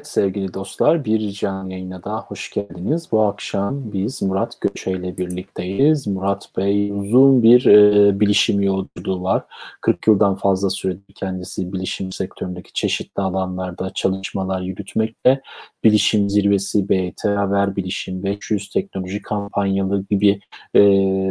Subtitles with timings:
[0.00, 3.08] Evet sevgili dostlar bir canlı yayına daha hoş geldiniz.
[3.12, 6.06] Bu akşam biz Murat Göçe ile birlikteyiz.
[6.06, 9.42] Murat Bey uzun bir e, bilişim yolculuğu var.
[9.80, 15.42] 40 yıldan fazla süredir kendisi bilişim sektöründeki çeşitli alanlarda çalışmalar yürütmekte.
[15.84, 20.40] Bilişim Zirvesi, BT Haber, Bilişim 500, Teknoloji Kampanyalı gibi
[20.74, 20.82] e,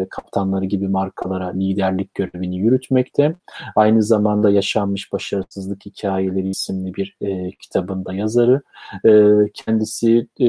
[0.09, 3.35] kaptanları gibi markalara liderlik görevini yürütmekte.
[3.76, 8.62] Aynı zamanda Yaşanmış Başarısızlık Hikayeleri isimli bir e, kitabında yazarı.
[9.05, 9.12] E,
[9.54, 10.48] kendisi e,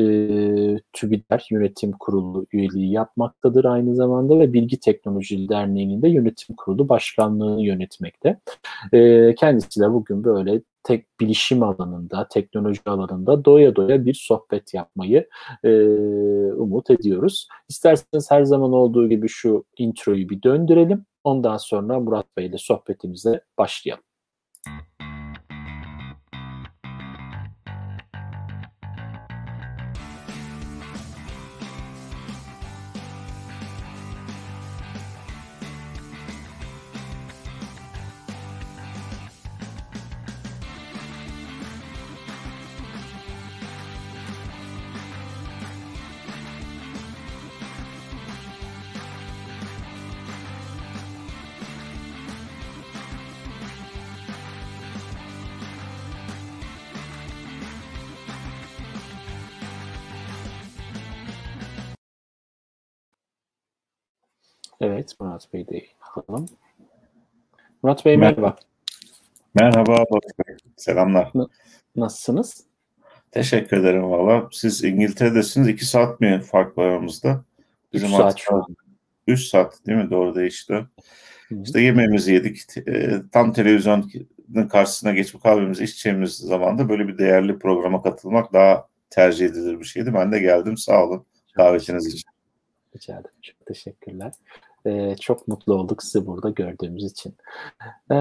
[0.92, 7.62] TÜBİDER Yönetim Kurulu üyeliği yapmaktadır aynı zamanda ve Bilgi Teknoloji Derneği'nin de yönetim kurulu başkanlığını
[7.62, 8.40] yönetmekte.
[8.92, 15.28] E, kendisi de bugün böyle tek bilişim alanında, teknoloji alanında doya doya bir sohbet yapmayı
[15.64, 15.70] e,
[16.52, 17.48] umut ediyoruz.
[17.68, 21.06] İsterseniz her zaman olduğu gibi şu introyu bir döndürelim.
[21.24, 24.04] Ondan sonra Murat Bey ile sohbetimize başlayalım.
[64.80, 65.86] Evet, Murat Bey de
[66.16, 66.48] alalım.
[67.82, 68.56] Murat Bey merhaba.
[69.54, 70.04] Merhaba,
[70.76, 71.32] selamlar.
[71.96, 72.64] Nasılsınız?
[73.30, 74.48] Teşekkür ederim valla.
[74.52, 75.68] Siz İngiltere'desiniz.
[75.68, 77.44] İki saat mi fark var aramızda?
[77.92, 78.76] Bizim Üç saat şu an.
[79.26, 80.10] Üç saat değil mi?
[80.10, 80.86] Doğru değişti.
[81.48, 81.62] Hı.
[81.62, 82.76] İşte yemeğimizi yedik.
[82.88, 84.10] E, tam televizyonun
[84.70, 90.14] karşısına geçip kahvemizi içeceğimiz zamanda böyle bir değerli programa katılmak daha tercih edilir bir şeydi.
[90.14, 90.76] Ben de geldim.
[90.76, 91.26] Sağ olun
[91.58, 92.30] davetiniz için.
[92.96, 93.36] Rica ederim.
[93.42, 94.32] Çok teşekkürler.
[94.86, 97.34] Ee, çok mutlu olduk sizi burada gördüğümüz için.
[98.12, 98.14] Ee,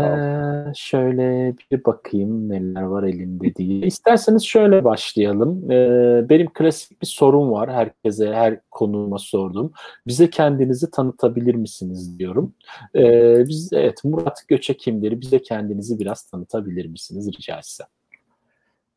[0.75, 3.81] şöyle bir bakayım neler var elimde diye.
[3.81, 5.71] İsterseniz şöyle başlayalım.
[5.71, 7.71] Ee, benim klasik bir sorum var.
[7.71, 9.71] Herkese, her konuma sordum.
[10.07, 12.53] Bize kendinizi tanıtabilir misiniz diyorum.
[12.95, 15.21] Ee, biz evet Murat Göçe kimdir?
[15.21, 17.87] Bize kendinizi biraz tanıtabilir misiniz rica etsem?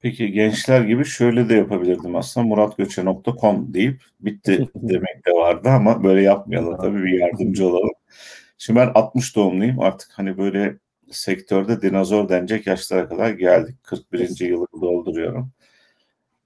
[0.03, 6.23] Peki gençler gibi şöyle de yapabilirdim aslında muratgöçe.com deyip bitti demek de vardı ama böyle
[6.23, 7.93] yapmayalım tabii bir yardımcı olalım.
[8.59, 10.77] Şimdi ben 60 doğumluyum artık hani böyle
[11.11, 13.77] sektörde dinozor denecek yaşlara kadar geldik.
[13.83, 14.41] 41.
[14.41, 15.53] yılı dolduruyorum.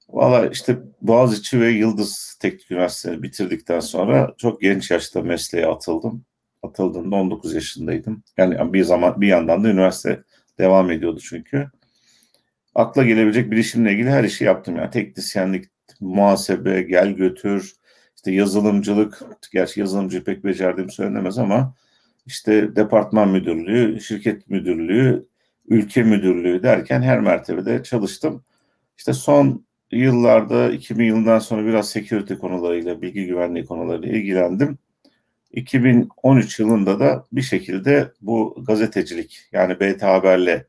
[0.09, 6.25] Valla işte Boğaziçi ve Yıldız Teknik Üniversitesi bitirdikten sonra çok genç yaşta mesleğe atıldım.
[6.62, 8.23] Atıldığımda 19 yaşındaydım.
[8.37, 10.23] Yani bir zaman bir yandan da üniversite
[10.59, 11.71] devam ediyordu çünkü
[12.76, 14.76] akla gelebilecek bilişimle ilgili her işi yaptım.
[14.76, 15.64] Yani teknisyenlik,
[16.00, 17.72] muhasebe, gel götür,
[18.16, 19.22] işte yazılımcılık,
[19.53, 21.75] gerçi yazılımcı pek becerdiğim söylenemez ama
[22.26, 25.26] işte departman müdürlüğü, şirket müdürlüğü,
[25.69, 28.44] ülke müdürlüğü derken her mertebede çalıştım.
[28.98, 34.78] İşte son yıllarda 2000 yılından sonra biraz security konularıyla, bilgi güvenliği konularıyla ilgilendim.
[35.53, 40.66] 2013 yılında da bir şekilde bu gazetecilik yani BT Haber'le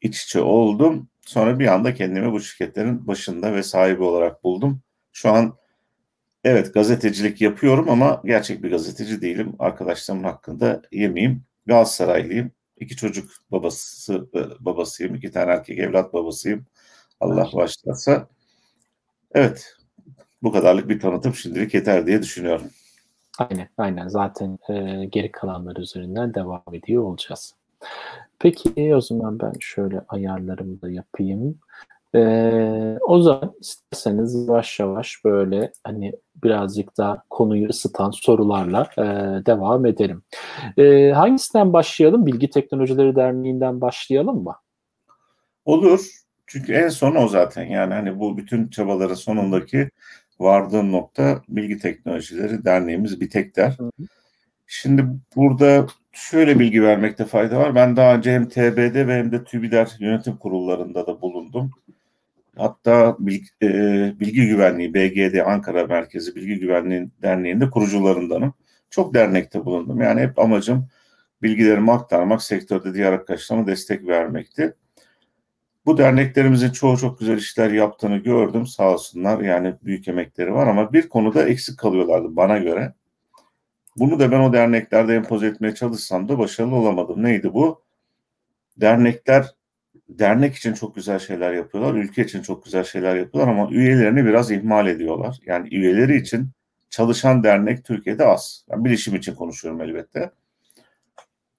[0.00, 1.08] iç içe oldum.
[1.28, 4.80] Sonra bir anda kendimi bu şirketlerin başında ve sahibi olarak buldum.
[5.12, 5.56] Şu an
[6.44, 9.52] evet gazetecilik yapıyorum ama gerçek bir gazeteci değilim.
[9.58, 11.44] Arkadaşlarımın hakkında yemeyeyim.
[11.66, 12.52] Galatasaraylıyım.
[12.76, 15.14] İki çocuk babası e, babasıyım.
[15.14, 16.66] iki tane erkek evlat babasıyım.
[17.20, 18.28] Allah başlarsa.
[19.32, 19.76] Evet.
[20.42, 22.70] Bu kadarlık bir tanıtım şimdilik yeter diye düşünüyorum.
[23.38, 24.08] Aynen, aynen.
[24.08, 27.54] Zaten e, geri kalanlar üzerinden devam ediyor olacağız.
[28.38, 31.58] Peki o zaman ben şöyle ayarlarımı da yapayım.
[32.14, 36.12] Ee, o zaman isterseniz yavaş yavaş böyle hani
[36.44, 39.02] birazcık daha konuyu ısıtan sorularla e,
[39.46, 40.22] devam edelim.
[40.76, 42.26] E, hangisinden başlayalım?
[42.26, 44.54] Bilgi Teknolojileri Derneği'nden başlayalım mı?
[45.64, 46.06] Olur.
[46.46, 47.64] Çünkü en son o zaten.
[47.64, 49.90] Yani hani bu bütün çabaların sonundaki
[50.40, 53.74] vardığım nokta Bilgi Teknolojileri Derneğimiz bir tek der.
[53.78, 53.90] Hı hı.
[54.66, 55.06] Şimdi
[55.36, 55.86] burada
[56.18, 57.74] şöyle bilgi vermekte fayda var.
[57.74, 61.70] Ben daha önce hem TBD ve hem de TÜBİDER yönetim kurullarında da bulundum.
[62.56, 63.68] Hatta bilgi, e,
[64.20, 68.54] bilgi Güvenliği BGD Ankara Merkezi Bilgi Güvenliği Derneği'nde kurucularındanım.
[68.90, 70.00] Çok dernekte bulundum.
[70.00, 70.88] Yani hep amacım
[71.42, 74.74] bilgilerimi aktarmak, sektörde diğer arkadaşlarıma destek vermekti.
[75.86, 79.40] Bu derneklerimizin çoğu çok güzel işler yaptığını gördüm sağ olsunlar.
[79.40, 82.94] Yani büyük emekleri var ama bir konuda eksik kalıyorlardı bana göre.
[84.00, 87.22] Bunu da ben o derneklerde empoze etmeye çalışsam da başarılı olamadım.
[87.22, 87.82] Neydi bu?
[88.76, 89.46] Dernekler
[90.08, 94.50] dernek için çok güzel şeyler yapıyorlar, ülke için çok güzel şeyler yapıyorlar ama üyelerini biraz
[94.50, 95.38] ihmal ediyorlar.
[95.46, 96.50] Yani üyeleri için
[96.90, 98.64] çalışan dernek Türkiye'de az.
[98.70, 100.30] Ben bilişim için konuşuyorum elbette.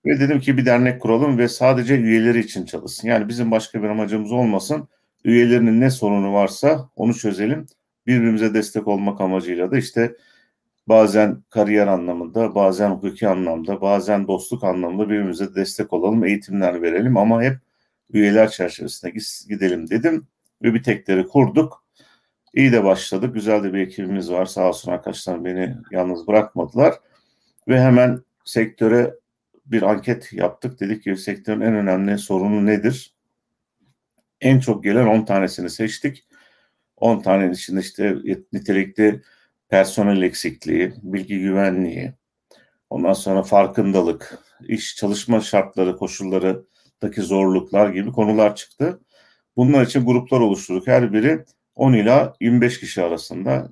[0.05, 3.07] Ve dedim ki bir dernek kuralım ve sadece üyeleri için çalışsın.
[3.07, 4.87] Yani bizim başka bir amacımız olmasın.
[5.23, 7.67] Üyelerinin ne sorunu varsa onu çözelim.
[8.07, 10.15] Birbirimize destek olmak amacıyla da işte
[10.89, 17.43] bazen kariyer anlamında, bazen hukuki anlamda, bazen dostluk anlamında birbirimize destek olalım, eğitimler verelim ama
[17.43, 17.57] hep
[18.13, 19.13] üyeler çerçevesinde
[19.49, 20.27] gidelim dedim
[20.63, 21.83] ve bir tekleri kurduk.
[22.53, 23.33] İyi de başladık.
[23.33, 24.45] Güzel de bir ekibimiz var.
[24.45, 26.95] Sağ olsun arkadaşlar beni yalnız bırakmadılar.
[27.67, 29.13] Ve hemen sektöre
[29.65, 30.79] bir anket yaptık.
[30.79, 33.13] Dedik ki sektörün en önemli sorunu nedir?
[34.41, 36.25] En çok gelen 10 tanesini seçtik.
[36.97, 38.15] 10 tanenin içinde işte
[38.53, 39.21] nitelikli
[39.69, 42.13] personel eksikliği, bilgi güvenliği,
[42.89, 48.99] ondan sonra farkındalık, iş çalışma şartları, koşullarındaki zorluklar gibi konular çıktı.
[49.57, 50.87] Bunlar için gruplar oluşturduk.
[50.87, 51.45] Her biri
[51.75, 53.71] 10 ila 25 kişi arasında.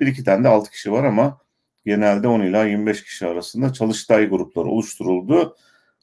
[0.00, 1.38] Bir iki tane de 6 kişi var ama
[1.86, 5.56] genelde 10 ila 25 kişi arasında çalıştay grupları oluşturuldu.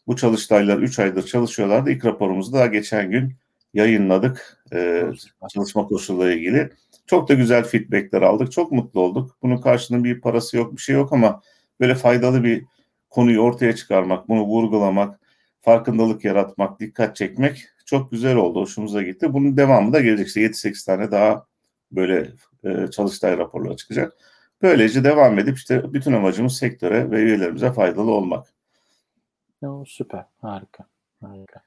[0.07, 1.92] Bu çalıştaylar 3 aydır çalışıyorlardı.
[1.92, 3.36] İlk raporumuzu daha geçen gün
[3.74, 4.63] yayınladık.
[4.74, 5.04] Ee,
[5.54, 6.69] çalışma koşulları ilgili.
[7.12, 8.52] Çok da güzel feedbackler aldık.
[8.52, 9.38] Çok mutlu olduk.
[9.42, 11.42] Bunun karşılığında bir parası yok, bir şey yok ama
[11.80, 12.66] böyle faydalı bir
[13.10, 15.19] konuyu ortaya çıkarmak, bunu vurgulamak,
[15.62, 18.62] farkındalık yaratmak, dikkat çekmek çok güzel oldu.
[18.62, 19.34] Hoşumuza gitti.
[19.34, 20.28] Bunun devamı da gelecek.
[20.28, 21.46] İşte 7-8 tane daha
[21.92, 22.31] böyle
[22.63, 24.14] e, çalıştay raporları çıkacak.
[24.62, 28.48] Böylece devam edip işte bütün amacımız sektöre ve üyelerimize faydalı olmak.
[29.62, 30.25] O, süper.
[30.42, 30.86] Harika.
[31.22, 31.62] Harika.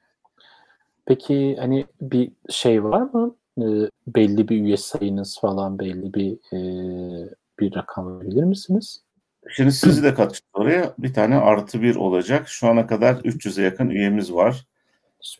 [1.05, 3.35] Peki hani bir şey var mı?
[3.57, 3.63] E,
[4.07, 7.29] belli bir üye sayınız falan belli bir e,
[7.59, 9.01] bir rakam verebilir misiniz?
[9.49, 10.93] Şimdi sizi de katacağız oraya.
[10.97, 12.47] Bir tane artı bir olacak.
[12.47, 14.65] Şu ana kadar 300'e yakın üyemiz var.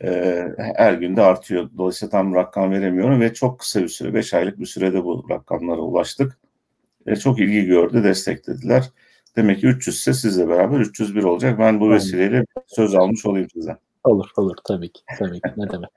[0.03, 1.69] Ee, her günde artıyor.
[1.77, 5.81] Dolayısıyla tam rakam veremiyorum ve çok kısa bir süre, 5 aylık bir sürede bu rakamlara
[5.81, 6.37] ulaştık.
[7.05, 8.89] E, çok ilgi gördü, desteklediler.
[9.35, 11.59] Demek ki 300 ise sizle beraber 301 olacak.
[11.59, 13.77] Ben bu vesileyle söz almış olayım size.
[14.03, 15.01] Olur, olur tabii ki.
[15.19, 15.49] Tabii ki.
[15.57, 15.89] Ne demek.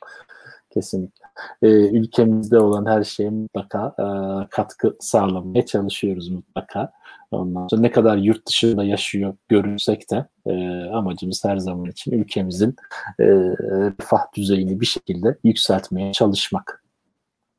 [0.74, 1.19] Kesinlikle.
[1.62, 4.04] Ee, ülkemizde olan her şeye mutlaka e,
[4.50, 6.92] katkı sağlamaya çalışıyoruz mutlaka.
[7.30, 10.52] Ondan sonra ne kadar yurt dışında yaşıyor görünsek de e,
[10.90, 12.76] amacımız her zaman için ülkemizin
[13.20, 16.84] e, refah düzeyini bir şekilde yükseltmeye çalışmak.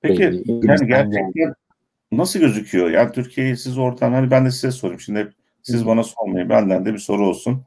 [0.02, 1.54] Peki Belli, yani gerçekten
[2.12, 2.90] nasıl gözüküyor?
[2.90, 5.34] Yani Türkiye'yi siz oradan hani ben de size sorayım şimdi
[5.64, 7.64] siz bana sormayın benden de bir soru olsun.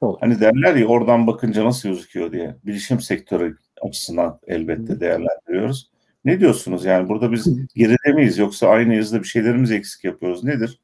[0.00, 0.18] Olur.
[0.20, 2.56] Hani derler ya oradan bakınca nasıl gözüküyor diye.
[2.64, 5.90] Bilişim sektörü açısından elbette değerlendiriyoruz.
[6.24, 6.84] Ne diyorsunuz?
[6.84, 10.44] Yani burada biz geride miyiz yoksa aynı hızda bir şeylerimizi eksik yapıyoruz?
[10.44, 10.80] Nedir?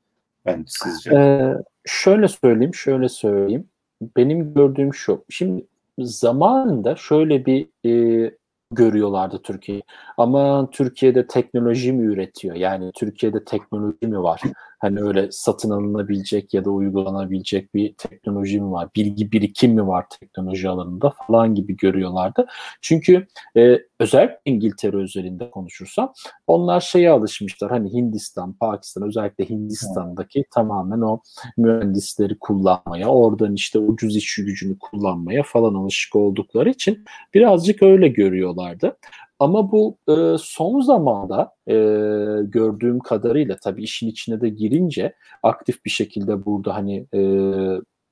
[0.47, 1.15] Ben sizce?
[1.15, 1.55] Ee,
[1.85, 3.69] şöyle söyleyeyim, şöyle söyleyeyim.
[4.17, 5.25] Benim gördüğüm şu.
[5.29, 5.67] Şimdi
[5.99, 8.31] zamanında şöyle bir e,
[8.71, 9.83] görüyorlardı Türkiye'yi.
[10.17, 12.56] Ama Türkiye'de teknoloji mi üretiyor?
[12.56, 14.43] Yani Türkiye'de teknoloji mi var?
[14.79, 18.89] Hani öyle satın alınabilecek ya da uygulanabilecek bir teknoloji mi var?
[18.97, 22.47] Bilgi birikim mi var teknoloji alanında falan gibi görüyorlardı.
[22.83, 23.26] Çünkü
[23.57, 26.12] e, özellikle İngiltere özelinde konuşursam
[26.47, 27.71] onlar şeye alışmışlar.
[27.71, 31.21] Hani Hindistan, Pakistan özellikle Hindistan'daki tamamen o
[31.57, 38.97] mühendisleri kullanmaya, oradan işte ucuz iş gücünü kullanmaya falan alışık oldukları için birazcık öyle görüyorlardı.
[39.38, 41.75] Ama bu e, son zamanda e,
[42.42, 47.21] gördüğüm kadarıyla tabii işin içine de girince aktif bir şekilde burada hani e,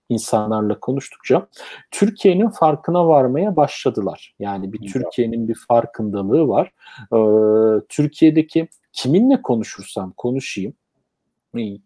[0.08, 1.46] insanlarla konuştukça
[1.90, 4.34] Türkiye'nin farkına varmaya başladılar.
[4.38, 6.72] Yani bir Türkiye'nin bir farkındalığı var.
[7.12, 7.18] E,
[7.88, 10.74] Türkiye'deki kiminle konuşursam konuşayım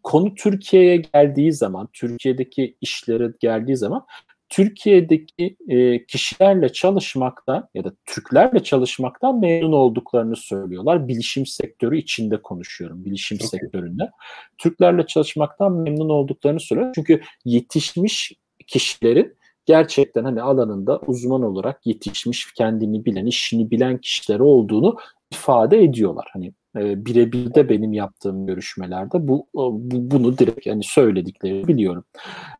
[0.02, 4.06] konu Türkiye'ye geldiği zaman, Türkiye'deki işlere geldiği zaman
[4.50, 11.08] Türkiye'deki e, kişilerle çalışmaktan ya da Türklerle çalışmaktan memnun olduklarını söylüyorlar.
[11.08, 13.04] Bilişim sektörü içinde konuşuyorum.
[13.04, 14.02] Bilişim Çok sektöründe.
[14.02, 14.10] Iyi.
[14.58, 16.92] Türklerle çalışmaktan memnun olduklarını söylüyor.
[16.94, 18.32] Çünkü yetişmiş
[18.66, 24.96] kişilerin gerçekten hani alanında uzman olarak yetişmiş, kendini bilen, işini bilen kişiler olduğunu
[25.32, 26.28] ifade ediyorlar.
[26.32, 32.04] Hani e, birebir de benim yaptığım görüşmelerde bu, bu bunu direkt yani söyledikleri biliyorum.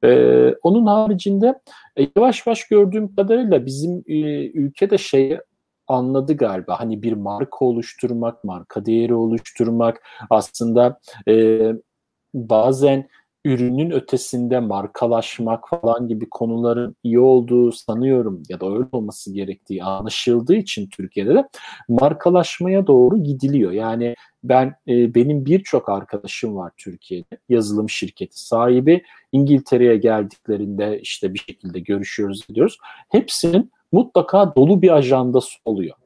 [0.05, 0.11] E,
[0.63, 1.61] onun haricinde
[1.97, 5.39] e, yavaş yavaş gördüğüm kadarıyla bizim e, ülkede şey
[5.89, 6.81] anladı galiba.
[6.81, 11.61] Hani bir marka oluşturmak, marka değeri oluşturmak aslında e,
[12.35, 13.09] bazen
[13.45, 20.55] ürünün ötesinde markalaşmak falan gibi konuların iyi olduğu sanıyorum ya da öyle olması gerektiği anlaşıldığı
[20.55, 21.49] için Türkiye'de de
[21.89, 23.73] markalaşmaya doğru gidiliyor.
[23.73, 31.39] Yani ben e, benim birçok arkadaşım var Türkiye'de yazılım şirketi sahibi İngiltere'ye geldiklerinde işte bir
[31.39, 32.79] şekilde görüşüyoruz diyoruz.
[33.09, 35.97] Hepsinin mutlaka dolu bir ajandası oluyor.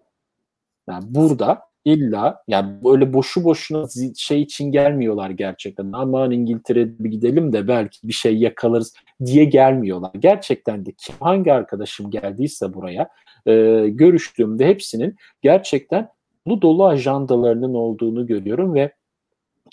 [0.89, 3.87] Yani burada illa yani böyle boşu boşuna
[4.17, 5.93] şey için gelmiyorlar gerçekten.
[5.93, 10.11] Aman İngiltere'ye bir gidelim de belki bir şey yakalarız diye gelmiyorlar.
[10.19, 13.09] Gerçekten de kim hangi arkadaşım geldiyse buraya
[13.47, 13.53] e,
[13.89, 16.09] görüştüğümde hepsinin gerçekten
[16.47, 18.93] bu dolu ajandalarının olduğunu görüyorum ve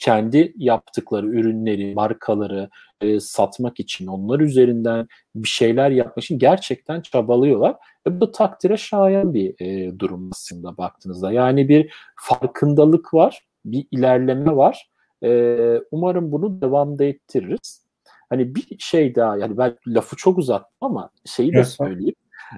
[0.02, 2.70] kendi yaptıkları ürünleri, markaları
[3.02, 7.76] e, satmak için, onlar üzerinden bir şeyler yapmak için gerçekten çabalıyorlar.
[8.08, 11.32] Ve bu takdire şayan bir e, durum aslında baktığınızda.
[11.32, 14.90] Yani bir farkındalık var, bir ilerleme var.
[15.24, 15.58] E,
[15.92, 17.86] umarım bunu devamda ettiririz.
[18.30, 22.16] Hani bir şey daha, yani ben lafı çok uzattım ama şeyi de söyleyeyim.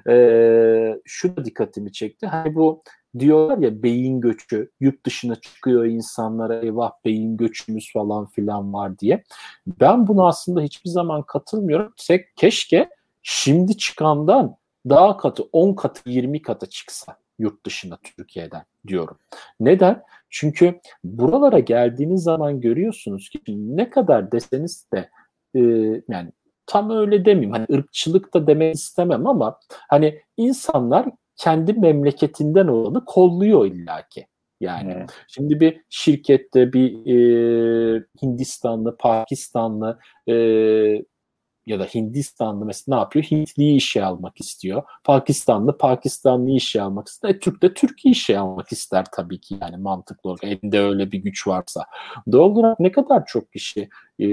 [0.08, 2.26] E, şu da dikkatimi çekti.
[2.26, 2.82] Hani bu
[3.18, 9.24] diyorlar ya beyin göçü, yurt dışına çıkıyor insanlara eyvah beyin göçümüz falan filan var diye.
[9.80, 11.92] Ben bunu aslında hiçbir zaman katılmıyorum.
[12.06, 12.88] Tek keşke
[13.22, 14.56] şimdi çıkandan
[14.88, 19.18] daha katı 10 katı 20 katı çıksa yurt dışına Türkiye'den diyorum.
[19.60, 20.02] Neden?
[20.30, 25.10] Çünkü buralara geldiğiniz zaman görüyorsunuz ki ne kadar deseniz de
[25.54, 25.60] e,
[26.08, 26.32] yani
[26.66, 27.52] tam öyle demeyeyim.
[27.52, 34.26] Hani ırkçılık da demek istemem ama hani insanlar kendi memleketinden olanı kolluyor illaki.
[34.60, 35.06] Yani hmm.
[35.28, 39.98] şimdi bir şirkette bir e, Hindistanlı, Pakistanlı
[40.28, 40.34] e,
[41.66, 43.24] ya da Hindistanlı mesela ne yapıyor?
[43.24, 44.82] Hintliyi işe almak istiyor.
[45.04, 47.28] Pakistanlı Pakistanlı işe almak ister.
[47.28, 50.44] E, Türk de Türkiye işe almak ister tabii ki yani mantıklı olarak.
[50.44, 51.84] Elinde öyle bir güç varsa.
[52.32, 53.88] Doğal olarak ne kadar çok kişi
[54.20, 54.26] e,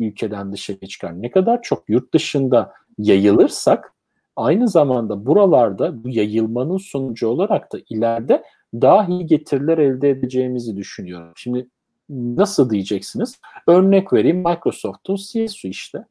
[0.00, 3.95] ülkeden dışarı çıkar, ne kadar çok yurt dışında yayılırsak
[4.36, 8.42] aynı zamanda buralarda bu yayılmanın sonucu olarak da ileride
[8.74, 11.32] daha iyi getiriler elde edeceğimizi düşünüyorum.
[11.36, 11.68] Şimdi
[12.10, 13.40] nasıl diyeceksiniz?
[13.66, 16.04] Örnek vereyim Microsoft'un CSU işte.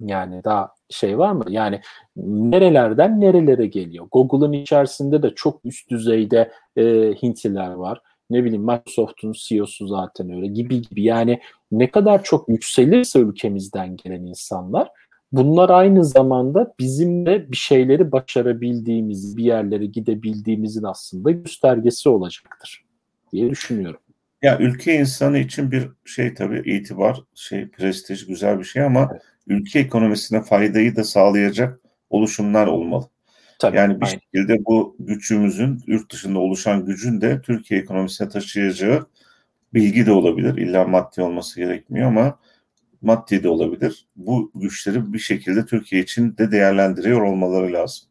[0.00, 1.44] Yani daha şey var mı?
[1.48, 1.80] Yani
[2.16, 4.06] nerelerden nerelere geliyor?
[4.12, 6.82] Google'ın içerisinde de çok üst düzeyde e,
[7.22, 8.00] Hintliler var.
[8.30, 11.02] Ne bileyim Microsoft'un CEO'su zaten öyle gibi gibi.
[11.02, 11.40] Yani
[11.72, 14.88] ne kadar çok yükselirse ülkemizden gelen insanlar
[15.32, 22.84] bunlar aynı zamanda bizim de bir şeyleri başarabildiğimiz, bir yerlere gidebildiğimizin aslında göstergesi olacaktır
[23.32, 24.00] diye düşünüyorum.
[24.42, 29.22] Ya ülke insanı için bir şey tabii itibar, şey prestij güzel bir şey ama evet.
[29.46, 33.04] ülke ekonomisine faydayı da sağlayacak oluşumlar olmalı.
[33.58, 34.18] Tabii, yani bir aynen.
[34.18, 39.06] şekilde bu gücümüzün, yurt dışında oluşan gücün de Türkiye ekonomisine taşıyacağı
[39.74, 40.56] bilgi de olabilir.
[40.56, 42.38] İlla maddi olması gerekmiyor ama
[43.02, 44.06] maddi de olabilir.
[44.16, 48.08] Bu güçleri bir şekilde Türkiye için de değerlendiriyor olmaları lazım.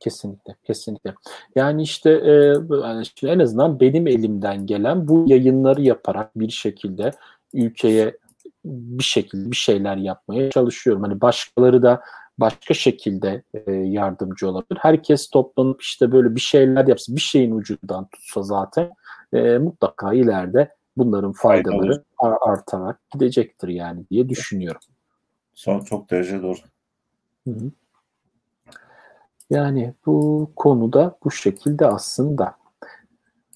[0.00, 1.14] Kesinlikle, kesinlikle.
[1.54, 7.10] Yani işte e, en azından benim elimden gelen bu yayınları yaparak bir şekilde
[7.54, 8.16] ülkeye
[8.64, 11.02] bir şekilde bir şeyler yapmaya çalışıyorum.
[11.02, 12.02] Hani başkaları da
[12.38, 14.78] başka şekilde e, yardımcı olabilir.
[14.80, 18.90] Herkes toplanıp işte böyle bir şeyler yapsa, bir şeyin ucundan tutsa zaten
[19.32, 24.80] e, mutlaka ileride bunların faydaları artarak gidecektir yani diye düşünüyorum.
[25.54, 26.58] Son çok derece doğru.
[27.46, 27.70] Hı hı.
[29.50, 32.56] Yani bu konuda bu şekilde aslında.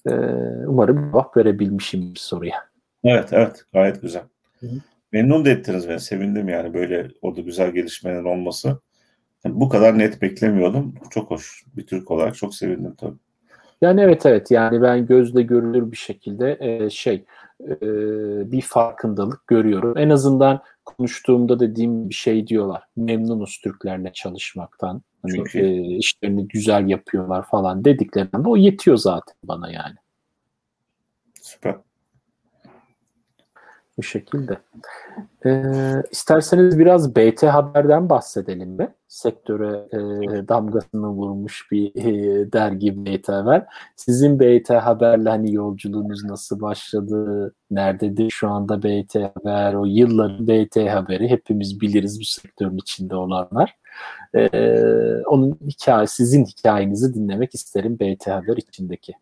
[0.07, 0.11] Ee,
[0.67, 2.55] umarım cevap verebilmişim bir soruya.
[3.03, 3.65] Evet, evet.
[3.73, 4.23] Gayet güzel.
[4.59, 4.75] Hı hı.
[5.11, 5.99] Memnun da ettiniz beni.
[5.99, 8.79] Sevindim yani böyle orada güzel gelişmelerin olması.
[9.45, 10.95] Bu kadar net beklemiyordum.
[11.09, 11.65] Çok hoş.
[11.75, 13.17] Bir Türk olarak çok sevindim tabii.
[13.81, 17.25] Yani evet evet yani ben gözle görülür bir şekilde e, şey
[17.61, 17.77] e,
[18.51, 19.97] bir farkındalık görüyorum.
[19.97, 22.83] En azından konuştuğumda dediğim bir şey diyorlar.
[22.95, 25.01] Memnunuz Türklerle çalışmaktan.
[25.21, 29.95] Hani, e, işlerini güzel yapıyorlar falan dediklerinde o yetiyor zaten bana yani.
[31.41, 31.75] Süper.
[33.97, 34.57] Bu şekilde.
[35.45, 38.93] Ee, isterseniz biraz BT Haber'den bahsedelim mi?
[39.07, 39.97] Sektöre e,
[40.47, 43.65] damgasını vurmuş bir e, dergi BT Haber.
[43.95, 47.53] Sizin BT Haber'le hani yolculuğunuz nasıl başladı?
[47.71, 49.73] Nerededir şu anda BT Haber?
[49.73, 53.75] O yılların BT Haber'i hepimiz biliriz bu sektörün içinde olanlar.
[54.35, 59.13] Ee, onun hikaye, sizin hikayenizi dinlemek isterim BT Haber içindeki.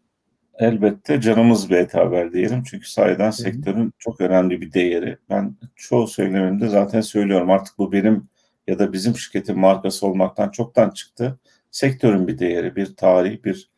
[0.60, 2.64] Elbette canımız BT Haber diyelim.
[2.64, 5.18] Çünkü sayeden sektörün çok önemli bir değeri.
[5.30, 8.30] Ben çoğu söylemimde zaten söylüyorum artık bu benim
[8.68, 11.40] ya da bizim şirketin markası olmaktan çoktan çıktı.
[11.72, 13.70] Sektörün bir değeri, bir tarih, bir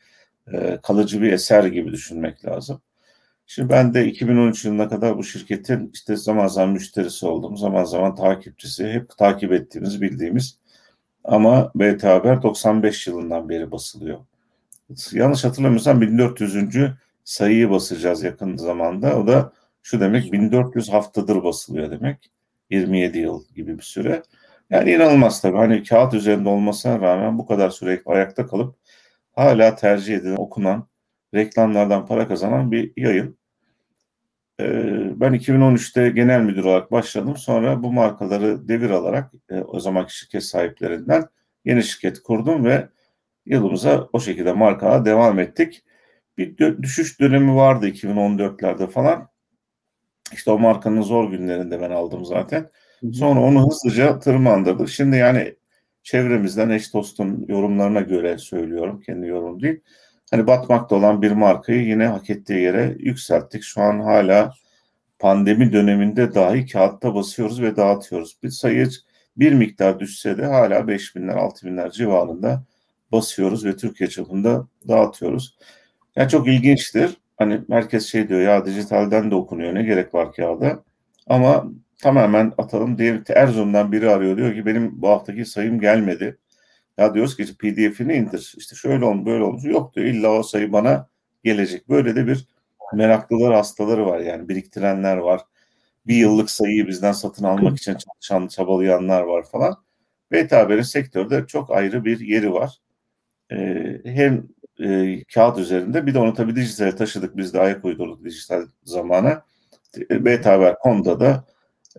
[0.53, 2.81] e, kalıcı bir eser gibi düşünmek lazım.
[3.47, 8.15] Şimdi ben de 2013 yılına kadar bu şirketin işte zaman zaman müşterisi oldum, zaman zaman
[8.15, 10.59] takipçisi, hep takip ettiğimiz, bildiğimiz
[11.23, 14.19] ama BT Haber 95 yılından beri basılıyor
[15.11, 16.55] yanlış hatırlamıyorsam 1400.
[17.23, 19.19] sayıyı basacağız yakın zamanda.
[19.19, 19.53] O da
[19.83, 22.31] şu demek 1400 haftadır basılıyor demek.
[22.69, 24.23] 27 yıl gibi bir süre.
[24.69, 25.57] Yani inanılmaz tabii.
[25.57, 28.75] Hani kağıt üzerinde olmasına rağmen bu kadar sürekli ayakta kalıp
[29.35, 30.87] hala tercih edilen, okunan,
[31.33, 33.37] reklamlardan para kazanan bir yayın.
[34.59, 37.37] Ee, ben 2013'te genel müdür olarak başladım.
[37.37, 41.25] Sonra bu markaları devir alarak e, o zamanki şirket sahiplerinden
[41.65, 42.89] yeni şirket kurdum ve
[43.49, 45.83] yılımıza o şekilde markaya devam ettik.
[46.37, 49.29] Bir düşüş dönemi vardı 2014'lerde falan.
[50.33, 52.69] İşte o markanın zor günlerinde ben aldım zaten.
[53.13, 54.89] Sonra onu hızlıca tırmandırdık.
[54.89, 55.55] Şimdi yani
[56.03, 59.01] çevremizden eş dostun yorumlarına göre söylüyorum.
[59.01, 59.81] Kendi yorum değil.
[60.31, 63.63] Hani batmakta olan bir markayı yine hak ettiği yere yükselttik.
[63.63, 64.53] Şu an hala
[65.19, 68.37] pandemi döneminde dahi kağıtta basıyoruz ve dağıtıyoruz.
[68.43, 68.89] Bir sayı
[69.37, 72.63] bir miktar düşse de hala 5 binler 6 binler civarında
[73.11, 75.57] basıyoruz ve Türkiye çapında dağıtıyoruz.
[76.15, 77.17] Yani çok ilginçtir.
[77.37, 80.83] Hani herkes şey diyor ya dijitalden de okunuyor ne gerek var kağıda.
[81.27, 81.65] Ama
[82.01, 86.37] tamamen atalım diye Erzurum'dan biri arıyor diyor ki benim bu haftaki sayım gelmedi.
[86.97, 88.53] Ya diyoruz ki pdf'ini indir.
[88.57, 89.63] İşte şöyle olmuş böyle olmuş.
[89.65, 91.09] Yok diyor illa o sayı bana
[91.43, 91.89] gelecek.
[91.89, 92.47] Böyle de bir
[92.93, 95.41] meraklılar hastaları var yani biriktirenler var.
[96.07, 99.75] Bir yıllık sayıyı bizden satın almak için çalışan çabalayanlar var falan.
[100.31, 102.77] Beta haberin sektörde çok ayrı bir yeri var.
[103.51, 104.47] Ee, hem
[104.83, 109.43] e, kağıt üzerinde bir de onu tabii dijitale taşıdık biz de ayak uydurduk dijital zamana.
[110.09, 111.45] Beta Haber.com'da da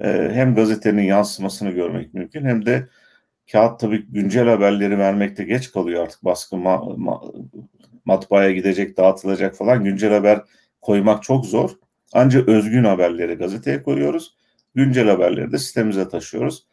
[0.00, 2.88] e, hem gazetenin yansımasını görmek mümkün hem de
[3.52, 7.22] kağıt tabii güncel haberleri vermekte geç kalıyor artık baskı ma, ma,
[8.04, 10.40] matbaaya gidecek dağıtılacak falan güncel haber
[10.80, 11.70] koymak çok zor.
[12.12, 14.36] Ancak özgün haberleri gazeteye koyuyoruz.
[14.74, 16.66] Güncel haberleri de sistemimize taşıyoruz.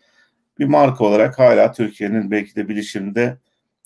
[0.59, 3.37] Bir marka olarak hala Türkiye'nin belki de bilişimde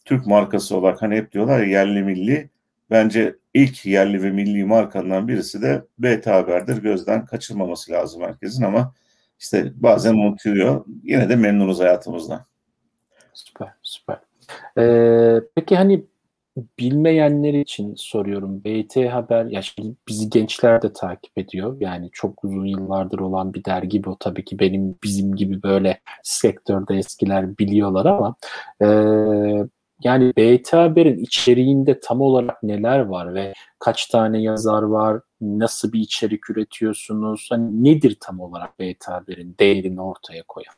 [0.09, 2.49] Türk markası olarak hani hep diyorlar ya yerli milli.
[2.89, 6.77] Bence ilk yerli ve milli markalarından birisi de BT Haber'dir.
[6.77, 8.93] Gözden kaçırmaması lazım herkesin ama
[9.39, 10.85] işte bazen unutuluyor.
[11.03, 12.45] Yine de memnunuz hayatımızdan.
[13.33, 14.17] Süper, süper.
[14.77, 16.05] Ee, peki hani
[16.79, 18.63] bilmeyenler için soruyorum.
[18.63, 21.77] BT Haber, ya şimdi bizi gençler de takip ediyor.
[21.79, 24.17] Yani çok uzun yıllardır olan bir dergi bu.
[24.19, 28.35] Tabii ki benim bizim gibi böyle sektörde eskiler biliyorlar ama
[28.81, 28.87] e,
[30.03, 35.99] yani BT Haber'in içeriğinde tam olarak neler var ve kaç tane yazar var, nasıl bir
[35.99, 40.73] içerik üretiyorsunuz, hani nedir tam olarak BT Haber'in değerini ortaya koyan?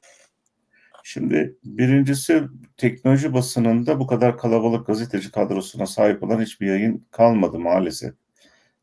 [1.04, 2.44] Şimdi birincisi
[2.78, 8.14] teknoloji basınında bu kadar kalabalık gazeteci kadrosuna sahip olan hiçbir yayın kalmadı maalesef.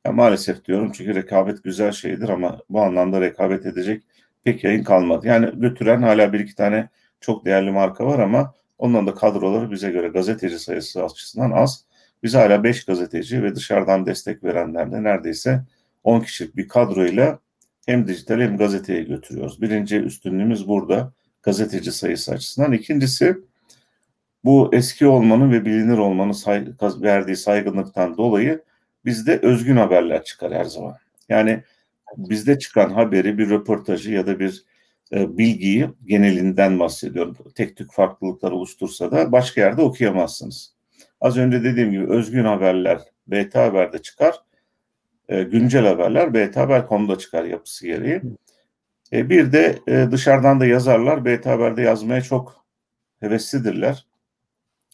[0.06, 4.02] Ya maalesef diyorum çünkü rekabet güzel şeydir ama bu anlamda rekabet edecek
[4.44, 5.26] pek yayın kalmadı.
[5.26, 6.88] Yani götüren hala bir iki tane
[7.20, 11.84] çok değerli marka var ama onların da kadroları bize göre gazeteci sayısı açısından az.
[12.22, 15.62] Biz hala 5 gazeteci ve dışarıdan destek verenlerle neredeyse
[16.04, 17.38] 10 kişilik bir kadroyla
[17.86, 19.62] hem dijital hem gazeteye götürüyoruz.
[19.62, 21.12] Birinci üstünlüğümüz burada
[21.42, 22.72] gazeteci sayısı açısından.
[22.72, 23.36] İkincisi
[24.44, 28.64] bu eski olmanın ve bilinir olmanın say verdiği saygınlıktan dolayı
[29.04, 30.96] bizde özgün haberler çıkar her zaman.
[31.28, 31.62] Yani
[32.16, 34.64] bizde çıkan haberi, bir röportajı ya da bir
[35.12, 37.36] e, bilgiyi genelinden bahsediyorum.
[37.54, 40.74] Tek tük farklılıklar oluştursa da başka yerde okuyamazsınız.
[41.20, 44.34] Az önce dediğim gibi özgün haberler BT Haber'de çıkar.
[45.28, 48.22] E, güncel haberler BT Haber.com'da çıkar yapısı gereği.
[49.12, 49.78] E, bir de
[50.12, 52.64] dışarıdan da yazarlar BT Haber'de yazmaya çok
[53.20, 54.06] heveslidirler.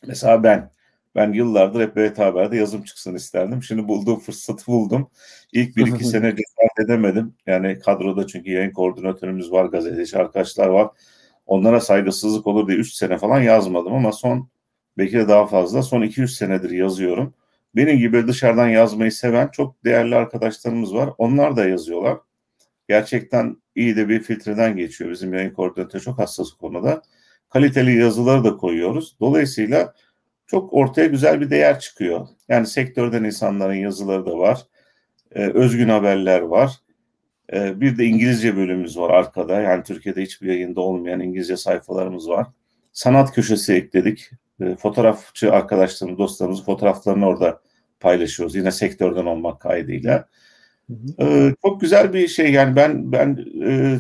[0.07, 0.71] Mesela ben,
[1.15, 3.63] ben yıllardır hep BT Haber'de yazım çıksın isterdim.
[3.63, 5.11] Şimdi bulduğum fırsatı buldum.
[5.53, 7.35] İlk bir iki sene cesaret edemedim.
[7.47, 10.91] Yani kadroda çünkü yayın koordinatörümüz var, gazeteci arkadaşlar var.
[11.47, 14.49] Onlara saygısızlık olur diye 3 sene falan yazmadım ama son
[14.99, 17.35] belki de daha fazla son 2-3 senedir yazıyorum.
[17.77, 21.11] Benim gibi dışarıdan yazmayı seven çok değerli arkadaşlarımız var.
[21.19, 22.19] Onlar da yazıyorlar
[22.89, 25.11] gerçekten iyi de bir filtreden geçiyor.
[25.11, 27.03] Bizim yayın koordinatörü çok hassas konuda.
[27.51, 29.17] Kaliteli yazıları da koyuyoruz.
[29.21, 29.95] Dolayısıyla
[30.47, 32.27] çok ortaya güzel bir değer çıkıyor.
[32.49, 34.67] Yani sektörden insanların yazıları da var.
[35.33, 36.73] Ee, özgün haberler var.
[37.53, 39.61] Ee, bir de İngilizce bölümümüz var arkada.
[39.61, 42.47] Yani Türkiye'de hiçbir yayında olmayan İngilizce sayfalarımız var.
[42.93, 44.31] Sanat köşesi ekledik.
[44.61, 47.61] Ee, fotoğrafçı arkadaşlarımız, dostlarımız fotoğraflarını orada
[48.01, 48.57] paylaşıyoruz.
[48.57, 50.29] Yine sektörden olmak kaydıyla.
[51.21, 53.99] Ee, çok güzel bir şey yani ben ben e,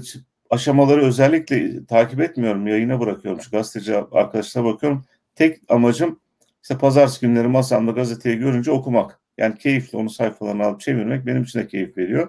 [0.51, 5.05] aşamaları özellikle takip etmiyorum yayına bırakıyorum şu gazeteci arkadaşlara bakıyorum
[5.35, 6.21] tek amacım
[6.65, 11.59] işte pazartesi günleri masamda gazeteyi görünce okumak yani keyifli onu sayfalarına alıp çevirmek benim için
[11.59, 12.29] de keyif veriyor.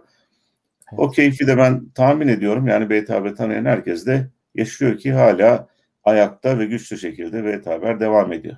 [0.92, 1.00] Evet.
[1.00, 5.68] O keyfi de ben tahmin ediyorum yani BT tanıyan herkes de yaşıyor ki hala
[6.04, 8.58] ayakta ve güçlü şekilde BT Haber devam ediyor.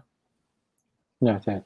[1.25, 1.63] Evet, evet.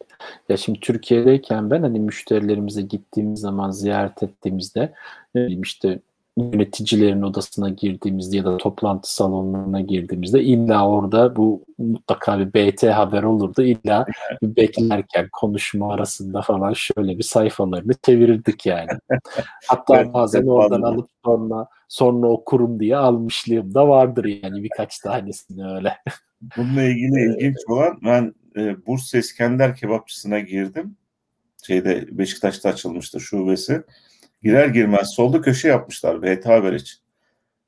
[0.49, 4.93] Ya şimdi Türkiye'deyken ben hani müşterilerimize gittiğimiz zaman ziyaret ettiğimizde
[5.35, 5.99] ne bileyim işte
[6.37, 13.23] yöneticilerin odasına girdiğimizde ya da toplantı salonlarına girdiğimizde illa orada bu mutlaka bir BT haber
[13.23, 13.63] olurdu.
[13.63, 14.05] İlla
[14.43, 18.89] beklerken konuşma arasında falan şöyle bir sayfalarını çevirirdik yani.
[19.67, 25.97] Hatta bazen oradan alıp sonra sonra okurum diye almışlığım da vardır yani birkaç tanesini öyle.
[26.57, 30.95] Bununla ilgili ilginç olan ben e, Bursa İskender kebapçısına girdim.
[31.67, 33.83] Şeyde Beşiktaş'ta açılmıştı şubesi.
[34.43, 36.99] Girer girmez solda köşe yapmışlar BT Haber için.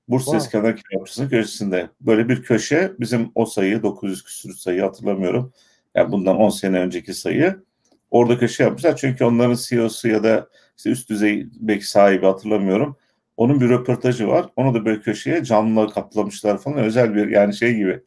[0.08, 0.38] Bursa wow.
[0.38, 1.90] İskender Kebapçısı'nın köşesinde.
[2.02, 5.54] Böyle bir köşe bizim o sayı 900 küsür sayı hatırlamıyorum.
[5.96, 7.64] Yani bundan 10 sene önceki sayı.
[8.12, 8.98] Orada köşe yapmışlar.
[8.98, 12.98] Çünkü onların CEO'su ya da işte üst düzey belki sahibi hatırlamıyorum.
[13.38, 14.46] Onun bir röportajı var.
[14.56, 16.78] Onu da böyle köşeye camla kaplamışlar falan.
[16.78, 18.04] Özel bir yani şey gibi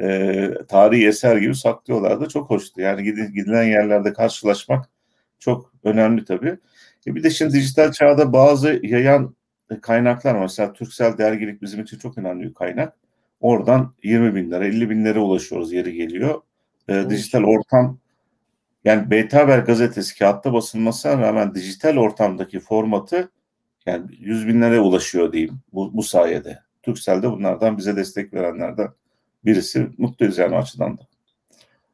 [0.00, 2.28] e, tarihi eser gibi saklıyorlardı.
[2.28, 2.80] Çok hoştu.
[2.80, 4.90] Yani gidilen yerlerde karşılaşmak
[5.38, 6.58] çok önemli tabii.
[7.06, 9.36] E bir de şimdi dijital çağda bazı yayan
[9.82, 10.40] kaynaklar var.
[10.40, 12.96] Mesela Türksel dergilik bizim için çok önemli bir kaynak.
[13.40, 16.42] Oradan 20 bin lira, 50 bin lira ulaşıyoruz yeri geliyor.
[16.88, 17.98] E, dijital ortam
[18.84, 23.30] yani BT Haber gazetesi kağıtta basılmasına rağmen dijital ortamdaki formatı
[23.86, 26.58] yani 100 bin liraya ulaşıyor diyeyim bu, bu sayede.
[26.82, 28.88] Türksel de bunlardan bize destek verenlerden
[29.44, 29.88] birisi.
[29.98, 31.02] Mutluyuz yani o açıdan da.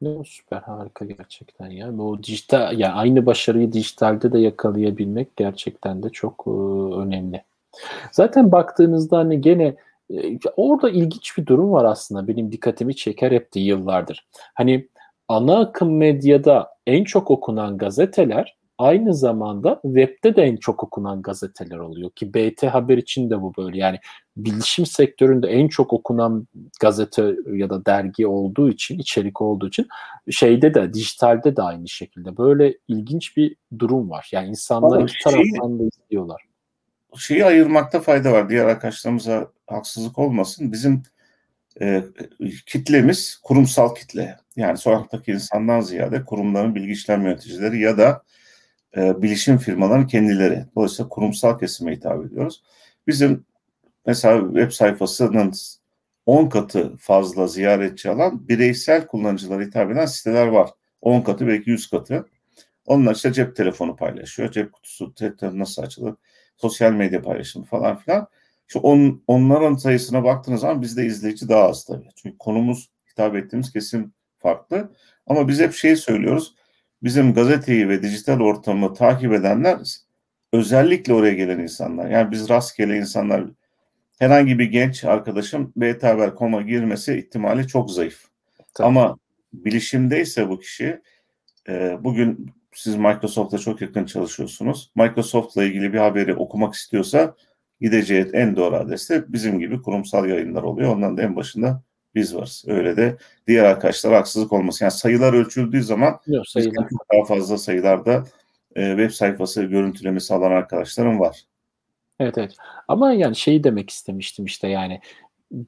[0.03, 1.97] Ne süper harika gerçekten ya.
[1.97, 6.49] Bu dijital yani aynı başarıyı dijitalde de yakalayabilmek gerçekten de çok e,
[6.95, 7.43] önemli.
[8.11, 9.75] Zaten baktığınızda hani gene
[10.13, 12.27] e, orada ilginç bir durum var aslında.
[12.27, 14.27] Benim dikkatimi çeker hep de yıllardır.
[14.53, 14.87] Hani
[15.27, 21.77] ana akım medyada en çok okunan gazeteler aynı zamanda webde de en çok okunan gazeteler
[21.77, 23.77] oluyor ki BT Haber için de bu böyle.
[23.77, 23.99] Yani
[24.37, 26.47] bilişim sektöründe en çok okunan
[26.79, 29.87] gazete ya da dergi olduğu için, içerik olduğu için
[30.31, 32.37] şeyde de dijitalde de aynı şekilde.
[32.37, 34.29] Böyle ilginç bir durum var.
[34.31, 36.41] Yani insanlar iki şey, taraftan da izliyorlar.
[37.17, 38.49] Şeyi ayırmakta fayda var.
[38.49, 40.71] Diğer arkadaşlarımıza haksızlık olmasın.
[40.71, 41.03] Bizim
[41.81, 42.03] e,
[42.65, 44.37] kitlemiz kurumsal kitle.
[44.55, 48.23] Yani sokaktaki insandan ziyade kurumların bilgi işlem yöneticileri ya da
[48.97, 50.65] e, bilişim firmalarının kendileri.
[50.75, 52.63] Dolayısıyla kurumsal kesime hitap ediyoruz.
[53.07, 53.45] Bizim
[54.05, 55.53] mesela web sayfasının
[56.25, 60.69] 10 katı fazla ziyaretçi alan bireysel kullanıcılara hitap eden siteler var.
[61.01, 62.25] 10 katı belki 100 katı.
[62.85, 64.51] Onlar işte cep telefonu paylaşıyor.
[64.51, 66.15] Cep kutusu telefonu nasıl açılır?
[66.57, 68.27] Sosyal medya paylaşımı falan filan.
[68.67, 72.09] Şu on, onların sayısına baktığınız zaman bizde izleyici daha az tabii.
[72.15, 74.91] Çünkü konumuz hitap ettiğimiz kesim farklı.
[75.27, 76.55] Ama biz hep şeyi söylüyoruz
[77.03, 79.77] bizim gazeteyi ve dijital ortamı takip edenler
[80.53, 82.09] özellikle oraya gelen insanlar.
[82.09, 83.45] Yani biz rastgele insanlar
[84.19, 88.25] herhangi bir genç arkadaşım bthaber.com'a girmesi ihtimali çok zayıf.
[88.73, 88.87] Tabii.
[88.87, 89.17] Ama
[89.53, 91.01] bilişimdeyse bu kişi
[91.69, 94.91] e, bugün siz Microsoft'la çok yakın çalışıyorsunuz.
[94.95, 97.35] Microsoft'la ilgili bir haberi okumak istiyorsa
[97.81, 100.95] gideceği en doğru adres de bizim gibi kurumsal yayınlar oluyor.
[100.95, 101.83] Ondan da en başında
[102.15, 102.65] biz varız.
[102.67, 104.85] Öyle de diğer arkadaşlar haksızlık olmasın.
[104.85, 106.87] Yani sayılar ölçüldüğü zaman Yok, sayılar.
[107.13, 108.23] daha fazla sayılarda
[108.75, 111.43] e, web sayfası görüntülemesi alan arkadaşlarım var.
[112.19, 112.55] Evet evet.
[112.87, 115.01] Ama yani şeyi demek istemiştim işte yani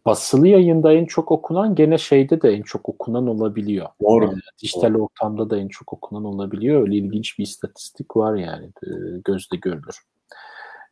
[0.05, 3.87] basılı yayında en çok okunan gene şeyde de en çok okunan olabiliyor.
[4.01, 4.25] Doğru.
[4.25, 5.03] Yani dijital Doğru.
[5.03, 6.81] ortamda da en çok okunan olabiliyor.
[6.81, 8.89] Öyle ilginç bir istatistik var yani e,
[9.25, 9.99] gözde görülür.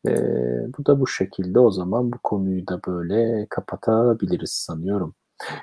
[0.08, 0.12] E,
[0.78, 5.16] bu da bu şekilde o zaman bu konuyu da böyle kapatabiliriz sanıyorum.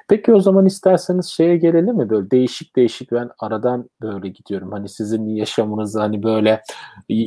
[0.08, 2.10] Peki o zaman isterseniz şeye gelelim mi?
[2.10, 4.72] Böyle değişik değişik ben aradan böyle gidiyorum.
[4.72, 6.62] Hani sizin yaşamınızı hani böyle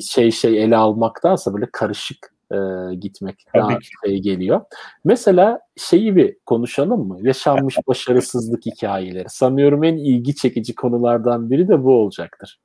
[0.01, 2.57] şey şey ele almaktansa böyle karışık e,
[2.95, 3.87] gitmek Tabii daha ki.
[4.05, 4.61] şey geliyor.
[5.03, 7.17] Mesela şeyi bir konuşalım mı?
[7.21, 9.29] Yaşanmış başarısızlık hikayeleri.
[9.29, 12.59] Sanıyorum en ilgi çekici konulardan biri de bu olacaktır.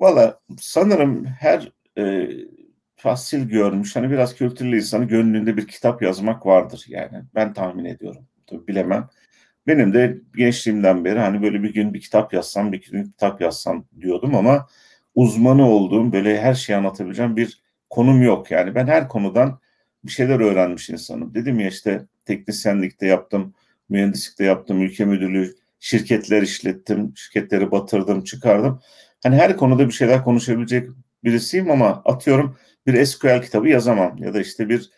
[0.00, 2.30] Valla sanırım her e,
[2.96, 8.22] fasil görmüş hani biraz kültürlü insanı gönlünde bir kitap yazmak vardır yani ben tahmin ediyorum
[8.50, 9.08] tabii bilemem.
[9.66, 13.84] Benim de gençliğimden beri hani böyle bir gün bir kitap yazsam, bir gün kitap yazsam
[14.00, 14.66] diyordum ama
[15.14, 17.60] uzmanı olduğum, böyle her şeyi anlatabileceğim bir
[17.90, 18.50] konum yok.
[18.50, 19.60] Yani ben her konudan
[20.04, 21.34] bir şeyler öğrenmiş insanım.
[21.34, 23.54] Dedim ya işte teknisyenlikte yaptım,
[23.88, 28.80] mühendislikte yaptım, ülke müdürlüğü, şirketler işlettim, şirketleri batırdım, çıkardım.
[29.22, 30.88] Hani her konuda bir şeyler konuşabilecek
[31.24, 34.90] birisiyim ama atıyorum bir SQL kitabı yazamam ya da işte bir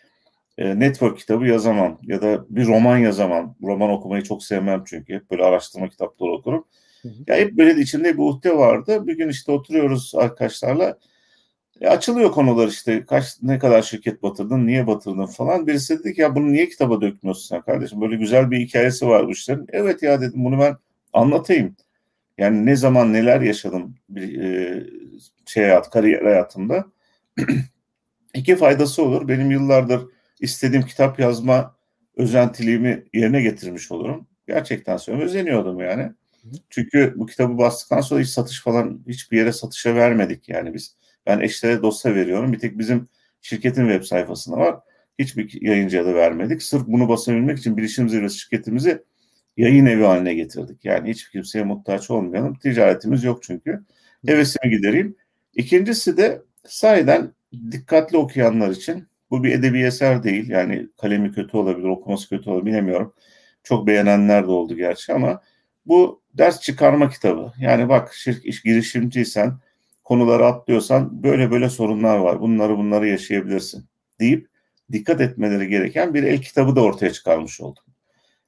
[0.58, 3.56] e, network kitabı yazamam ya da bir roman yazamam.
[3.62, 5.14] Roman okumayı çok sevmem çünkü.
[5.14, 6.66] Hep böyle araştırma kitapları okurum.
[7.02, 7.12] Hı hı.
[7.26, 9.06] Ya hep böyle içinde bir uhde vardı.
[9.06, 10.98] Bir gün işte oturuyoruz arkadaşlarla.
[11.80, 15.66] E, açılıyor konular işte kaç ne kadar şirket batırdın, niye batırdın falan.
[15.66, 18.00] Birisi dedi ki ya bunu niye kitaba dökmüyorsun sen kardeşim?
[18.00, 19.66] Böyle güzel bir hikayesi var bu işlerin.
[19.72, 20.76] Evet ya dedim bunu ben
[21.12, 21.76] anlatayım.
[22.38, 24.84] Yani ne zaman neler yaşadım bir e,
[25.46, 26.84] şey hayat, kariyer hayatımda.
[28.34, 29.28] İki faydası olur.
[29.28, 30.02] Benim yıllardır
[30.42, 31.76] istediğim kitap yazma
[32.16, 34.26] özentiliğimi yerine getirmiş olurum.
[34.46, 35.28] Gerçekten söylüyorum.
[35.28, 36.12] Özeniyordum yani.
[36.70, 40.96] Çünkü bu kitabı bastıktan sonra hiç satış falan hiçbir yere satışa vermedik yani biz.
[41.26, 42.52] Ben eşlere dosya veriyorum.
[42.52, 43.08] Bir tek bizim
[43.40, 44.76] şirketin web sayfasında var.
[45.18, 46.62] Hiçbir yayıncıya da vermedik.
[46.62, 49.02] Sırf bunu basabilmek için bilişim zirvesi şirketimizi
[49.56, 50.84] yayın evi haline getirdik.
[50.84, 52.54] Yani hiç kimseye muhtaç olmayalım.
[52.54, 53.84] Ticaretimiz yok çünkü.
[54.26, 55.16] Hevesimi gidereyim.
[55.54, 57.32] İkincisi de sahiden
[57.70, 60.48] dikkatli okuyanlar için bu bir edebi eser değil.
[60.50, 63.14] Yani kalemi kötü olabilir, okuması kötü olabilir bilemiyorum.
[63.62, 65.40] Çok beğenenler de oldu gerçi ama
[65.86, 67.52] bu ders çıkarma kitabı.
[67.60, 69.58] Yani bak şirk, iş, girişimciysen,
[70.04, 72.40] konuları atlıyorsan böyle böyle sorunlar var.
[72.40, 73.84] Bunları bunları yaşayabilirsin
[74.20, 74.48] deyip
[74.92, 77.84] dikkat etmeleri gereken bir el kitabı da ortaya çıkarmış oldum.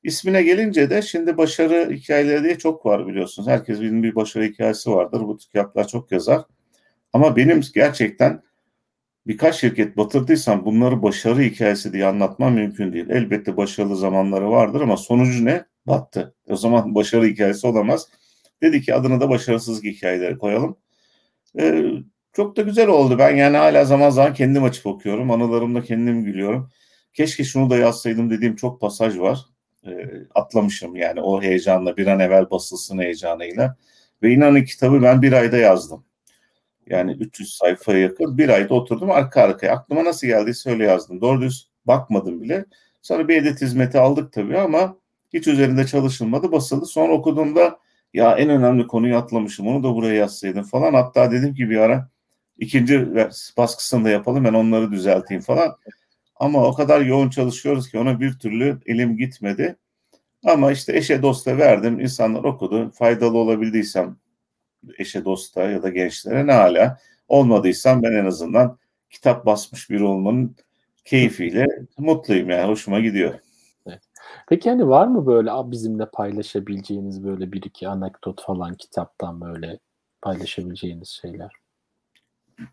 [0.02, 3.48] İsmine gelince de şimdi başarı hikayeleri diye çok var biliyorsunuz.
[3.48, 5.20] Herkesin bir başarı hikayesi vardır.
[5.20, 6.42] Bu kitaplar çok yazar.
[7.12, 8.42] Ama benim gerçekten
[9.26, 13.10] birkaç şirket batırdıysam bunları başarı hikayesi diye anlatmam mümkün değil.
[13.10, 15.64] Elbette başarılı zamanları vardır ama sonucu ne?
[15.86, 16.34] Battı.
[16.48, 18.08] O zaman başarı hikayesi olamaz.
[18.62, 20.76] Dedi ki adını da başarısız hikayeleri koyalım.
[21.58, 21.84] Ee,
[22.32, 23.18] çok da güzel oldu.
[23.18, 25.30] Ben yani hala zaman zaman kendim açıp okuyorum.
[25.30, 26.70] Anılarımda kendim gülüyorum.
[27.12, 29.40] Keşke şunu da yazsaydım dediğim çok pasaj var.
[29.86, 33.76] Ee, atlamışım yani o heyecanla bir an evvel basılsın heyecanıyla.
[34.22, 36.04] Ve inanın kitabı ben bir ayda yazdım.
[36.88, 39.72] Yani 300 sayfaya yakın bir ayda oturdum arka arkaya.
[39.72, 41.20] Aklıma nasıl geldiyse öyle yazdım.
[41.20, 42.64] Doğru düz bakmadım bile.
[43.02, 44.96] Sonra bir edit hizmeti aldık tabii ama
[45.32, 46.52] hiç üzerinde çalışılmadı.
[46.52, 46.86] Basıldı.
[46.86, 47.78] Sonra okuduğumda
[48.14, 49.66] ya en önemli konuyu atlamışım.
[49.66, 50.94] Onu da buraya yazsaydım falan.
[50.94, 52.08] Hatta dedim ki bir ara
[52.58, 53.08] ikinci
[53.56, 54.44] baskısını da yapalım.
[54.44, 55.76] Ben onları düzelteyim falan.
[56.36, 59.76] Ama o kadar yoğun çalışıyoruz ki ona bir türlü elim gitmedi.
[60.44, 62.00] Ama işte eşe dosta verdim.
[62.00, 62.90] İnsanlar okudu.
[62.90, 64.16] Faydalı olabildiysem
[64.98, 66.98] eşe dosta ya da gençlere ne hala.
[67.28, 68.78] Olmadıysam ben en azından
[69.10, 70.56] kitap basmış biri olmanın
[71.04, 71.66] keyfiyle
[71.98, 72.70] mutluyum yani.
[72.70, 73.34] Hoşuma gidiyor.
[74.48, 79.78] Peki hani var mı böyle bizimle paylaşabileceğiniz böyle bir iki anekdot falan kitaptan böyle
[80.22, 81.52] paylaşabileceğiniz şeyler?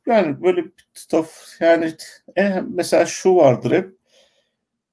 [0.05, 1.93] Yani böyle stuff yani
[2.37, 3.97] e, mesela şu vardır hep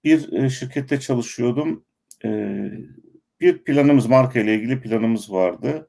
[0.05, 1.85] bir e, şirkette çalışıyordum.
[2.25, 2.31] E,
[3.41, 5.88] bir planımız marka ile ilgili planımız vardı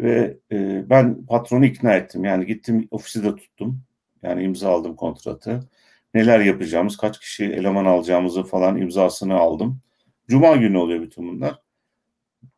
[0.00, 2.24] ve e, ben patronu ikna ettim.
[2.24, 3.82] Yani gittim ofisi de tuttum.
[4.22, 5.60] Yani imza aldım kontratı.
[6.14, 9.80] Neler yapacağımız, kaç kişi eleman alacağımızı falan imzasını aldım.
[10.28, 11.62] Cuma günü oluyor bütün bunlar.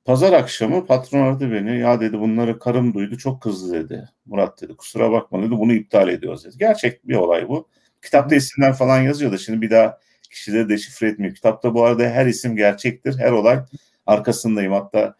[0.04, 1.78] Pazar akşamı patron aradı beni.
[1.78, 4.08] Ya dedi bunları karım duydu çok kızdı dedi.
[4.26, 6.58] Murat dedi kusura bakma dedi bunu iptal ediyoruz dedi.
[6.58, 7.68] Gerçek bir olay bu.
[8.02, 9.98] Kitapta isimler falan yazıyor da şimdi bir daha
[10.30, 11.34] kişileri deşifre etmiyor.
[11.34, 13.18] Kitapta bu arada her isim gerçektir.
[13.18, 13.58] Her olay
[14.06, 14.72] arkasındayım.
[14.72, 15.14] Hatta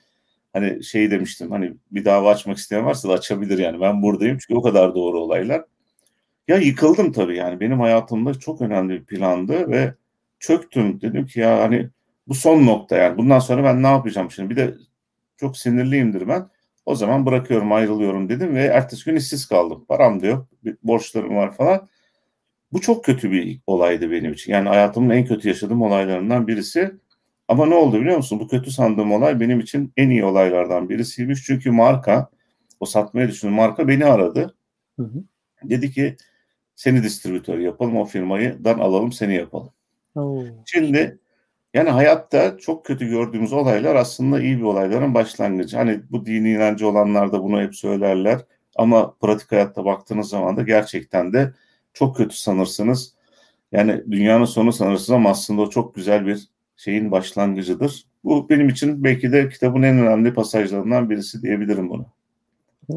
[0.52, 3.80] hani şey demiştim hani bir dava açmak isteyen varsa da açabilir yani.
[3.80, 5.64] Ben buradayım çünkü o kadar doğru olaylar.
[6.48, 7.60] Ya yıkıldım tabii yani.
[7.60, 9.94] Benim hayatımda çok önemli bir plandı ve
[10.38, 11.00] çöktüm.
[11.00, 11.90] Dedim ki ya hani
[12.28, 13.18] bu son nokta yani.
[13.18, 14.50] Bundan sonra ben ne yapacağım şimdi?
[14.50, 14.74] Bir de
[15.36, 16.48] çok sinirliyimdir ben.
[16.86, 19.84] O zaman bırakıyorum, ayrılıyorum dedim ve ertesi gün işsiz kaldım.
[19.88, 20.48] Param da yok,
[20.82, 21.88] borçlarım var falan.
[22.72, 24.52] Bu çok kötü bir olaydı benim için.
[24.52, 26.94] Yani hayatımın en kötü yaşadığım olaylarından birisi.
[27.50, 28.40] Ama ne oldu biliyor musun?
[28.40, 31.44] Bu kötü sandığım olay benim için en iyi olaylardan birisiymiş.
[31.44, 32.30] Çünkü marka,
[32.80, 34.54] o satmaya düşündüğüm marka beni aradı.
[34.96, 35.24] Hı hı.
[35.62, 36.16] Dedi ki
[36.74, 39.70] seni distribütör yapalım o firmayı dan alalım seni yapalım.
[40.16, 40.44] Oo.
[40.66, 41.18] Şimdi
[41.74, 45.76] yani hayatta çok kötü gördüğümüz olaylar aslında iyi bir olayların başlangıcı.
[45.76, 48.40] Hani bu dini inancı olanlar da bunu hep söylerler.
[48.76, 51.52] Ama pratik hayatta baktığınız zaman da gerçekten de
[51.92, 53.14] çok kötü sanırsınız.
[53.72, 58.04] Yani dünyanın sonu sanırsınız ama aslında o çok güzel bir şeyin başlangıcıdır.
[58.24, 62.06] Bu benim için belki de kitabın en önemli pasajlarından birisi diyebilirim bunu.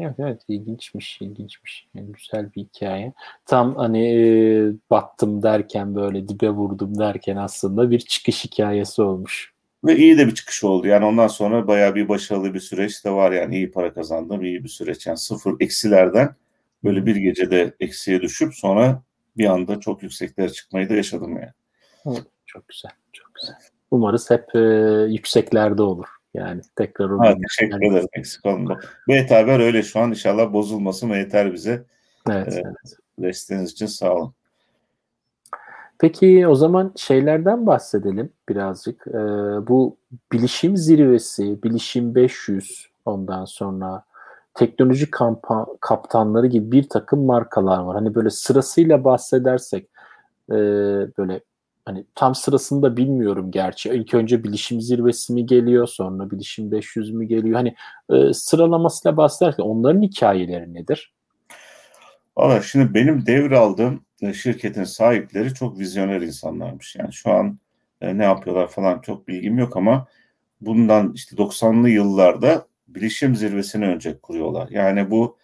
[0.00, 1.88] Evet, evet ilginçmiş, ilginçmiş.
[1.94, 3.12] Yani güzel bir hikaye.
[3.46, 9.52] Tam hani e, battım derken böyle dibe vurdum derken aslında bir çıkış hikayesi olmuş.
[9.84, 10.86] Ve iyi de bir çıkış oldu.
[10.86, 14.64] Yani ondan sonra bayağı bir başarılı bir süreç de var yani iyi para kazandım, iyi
[14.64, 15.06] bir süreç.
[15.06, 16.34] Yani sıfır eksilerden
[16.84, 19.02] böyle bir gecede eksiye düşüp sonra
[19.36, 21.52] bir anda çok yükseklere çıkmayı da yaşadım yani.
[22.06, 23.73] Evet, çok güzel, çok güzel.
[23.94, 24.58] Umarız hep e,
[25.08, 26.06] yükseklerde olur.
[26.34, 27.86] Yani tekrar o ha, Teşekkür yani.
[27.86, 28.78] ederim eksik olma.
[29.08, 31.84] Mehmet Haber öyle şu an inşallah bozulmasın ve yeter bize.
[32.30, 32.96] Evet, ee, evet.
[33.18, 34.34] Desteğiniz için sağ olun.
[35.98, 39.06] Peki o zaman şeylerden bahsedelim birazcık.
[39.06, 39.12] Ee,
[39.68, 39.96] bu
[40.32, 44.04] bilişim zirvesi, bilişim 500 ondan sonra
[44.54, 47.96] teknoloji kampa, kaptanları gibi bir takım markalar var.
[47.96, 49.88] Hani böyle sırasıyla bahsedersek
[50.50, 50.54] e,
[51.18, 51.40] böyle
[51.84, 53.88] hani tam sırasında bilmiyorum gerçi.
[53.90, 57.54] İlk önce bilişim zirvesi mi geliyor, sonra bilişim 500 mü geliyor?
[57.56, 57.74] Hani
[58.10, 61.14] e, sıralamasıyla bahsederken onların hikayeleri nedir?
[62.36, 66.96] Valla şimdi benim devraldığım e, şirketin sahipleri çok vizyoner insanlarmış.
[66.96, 67.58] Yani şu an
[68.00, 70.06] e, ne yapıyorlar falan çok bilgim yok ama
[70.60, 74.68] bundan işte 90'lı yıllarda bilişim zirvesini önce kuruyorlar.
[74.70, 75.36] Yani bu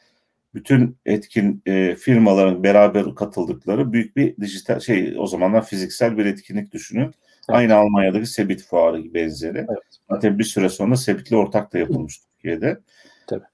[0.54, 6.72] bütün etkin e, firmaların beraber katıldıkları büyük bir dijital şey o zamanlar fiziksel bir etkinlik
[6.72, 7.02] düşünün.
[7.02, 7.14] Evet.
[7.48, 9.58] Aynı Almanya'daki Sebit Fuarı benzeri.
[9.58, 10.00] Evet.
[10.10, 12.80] Zaten bir süre sonra Sebit'le ortak da yapılmış Türkiye'de.
[13.26, 13.44] Tabii.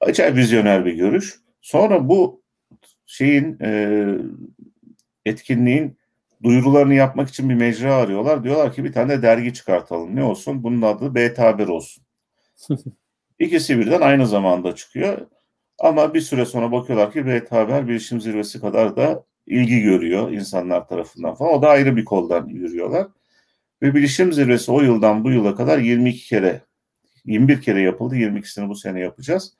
[0.00, 1.40] Acayip vizyoner bir görüş.
[1.60, 2.42] Sonra bu
[3.06, 4.02] şeyin e,
[5.26, 5.98] etkinliğin
[6.42, 8.44] duyurularını yapmak için bir mecra arıyorlar.
[8.44, 10.16] Diyorlar ki bir tane dergi çıkartalım.
[10.16, 10.62] Ne olsun?
[10.62, 12.04] Bunun adı Beta Haber olsun.
[13.38, 15.26] İkisi birden aynı zamanda çıkıyor.
[15.78, 20.88] Ama bir süre sonra bakıyorlar ki Beta Haber bilişim zirvesi kadar da ilgi görüyor insanlar
[20.88, 21.52] tarafından falan.
[21.52, 23.06] O da ayrı bir koldan yürüyorlar.
[23.82, 26.60] Ve bilişim zirvesi o yıldan bu yıla kadar 22 kere
[27.24, 28.16] 21 kere yapıldı.
[28.16, 29.56] 22'sini bu sene yapacağız.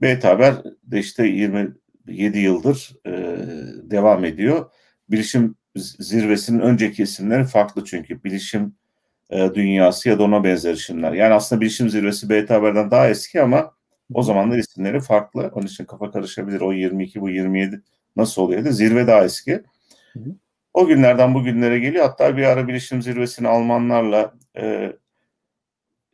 [0.00, 3.10] Beta Haber de işte 27 yıldır e,
[3.90, 4.70] devam ediyor.
[5.10, 8.24] Bilişim zirvesinin önceki isimleri farklı çünkü.
[8.24, 8.74] Bilişim
[9.30, 11.12] e, dünyası ya da ona benzer isimler.
[11.12, 13.74] Yani aslında bilişim zirvesi Beta Haber'den daha eski ama
[14.14, 15.50] o zamanlar isimleri farklı.
[15.54, 16.60] Onun için kafa karışabilir.
[16.60, 17.82] O 22, bu 27
[18.16, 18.70] nasıl oluyordu?
[18.70, 19.62] Zirve daha eski.
[20.74, 22.04] O günlerden bugünlere geliyor.
[22.04, 24.92] Hatta bir ara bilişim zirvesini Almanlarla e,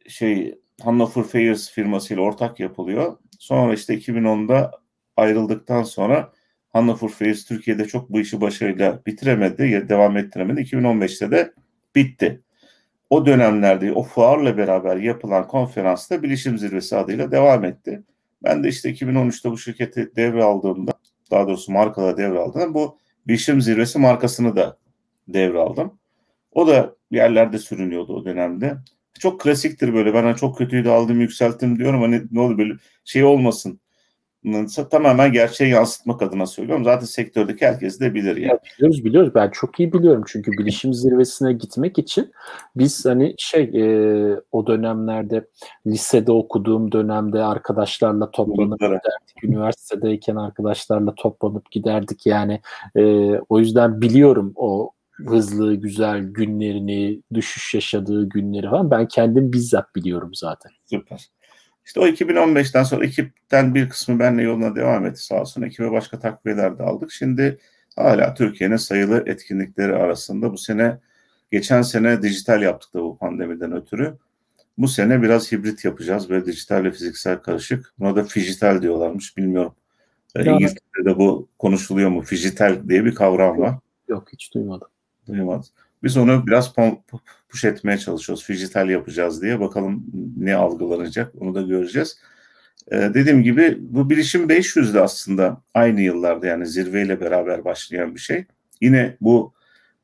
[0.09, 3.19] şey Hannover Fairs firmasıyla ortak yapılıyor.
[3.39, 4.71] Sonra işte 2010'da
[5.17, 6.33] ayrıldıktan sonra
[6.69, 10.61] Hannover Fairs Türkiye'de çok bu işi başarıyla bitiremedi, devam ettiremedi.
[10.61, 11.53] 2015'te de
[11.95, 12.43] bitti.
[13.11, 18.03] O dönemlerde o fuarla beraber yapılan konferansta bilişim zirvesi adıyla devam etti.
[18.45, 20.93] Ben de işte 2013'te bu şirketi devraldığımda,
[21.31, 24.79] daha doğrusu markada devraldığımda bu bilişim zirvesi markasını da
[25.29, 25.99] devraldım.
[26.53, 28.77] O da yerlerde sürünüyordu o dönemde.
[29.19, 30.15] Çok klasiktir böyle.
[30.15, 32.03] Ben hani çok kötüydü aldım yükselttim diyorum.
[32.03, 33.81] Hani ne olur böyle şey olmasın
[34.91, 36.85] tamamen gerçeği yansıtmak adına söylüyorum.
[36.85, 38.49] Zaten sektördeki herkes de bilir yani.
[38.49, 39.35] Ya biliyoruz biliyoruz.
[39.35, 42.33] Ben çok iyi biliyorum çünkü bilişim zirvesine gitmek için
[42.77, 45.47] biz hani şey e, o dönemlerde
[45.87, 49.45] lisede okuduğum dönemde arkadaşlarla toplanıp giderdik.
[49.45, 52.61] Üniversitedeyken arkadaşlarla toplanıp giderdik yani.
[52.97, 59.95] E, o yüzden biliyorum o hızlı, güzel günlerini, düşüş yaşadığı günleri falan ben kendim bizzat
[59.95, 60.73] biliyorum zaten.
[60.87, 61.27] Süper.
[61.87, 65.63] İşte o 2015'ten sonra ekipten bir kısmı benle yoluna devam etti sağ olsun.
[65.63, 67.13] Ekibe başka takviyeler de aldık.
[67.13, 67.59] Şimdi
[67.97, 70.99] hala Türkiye'nin sayılı etkinlikleri arasında bu sene
[71.51, 74.17] geçen sene dijital yaptık da bu pandemiden ötürü.
[74.79, 76.31] Bu sene biraz hibrit yapacağız.
[76.31, 77.95] Böyle dijital ve fiziksel karışık.
[77.99, 79.75] Buna da fijital diyorlarmış bilmiyorum.
[80.37, 82.23] Ee, yani, İngiltere'de bu konuşuluyor mu?
[82.23, 83.75] Fijital diye bir kavram var.
[84.09, 84.89] Yok hiç duymadım.
[85.29, 85.71] Duymadım.
[86.07, 86.75] Biz onu biraz
[87.49, 88.45] push etmeye çalışıyoruz.
[88.45, 89.61] Fijital yapacağız diye.
[89.61, 92.19] Bakalım ne algılanacak onu da göreceğiz.
[92.93, 98.45] Ee, dediğim gibi bu bilişim 500'de aslında aynı yıllarda yani zirveyle beraber başlayan bir şey.
[98.81, 99.55] Yine bu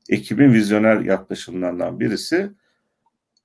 [0.09, 2.51] ekibin vizyoner yaklaşımlarından birisi.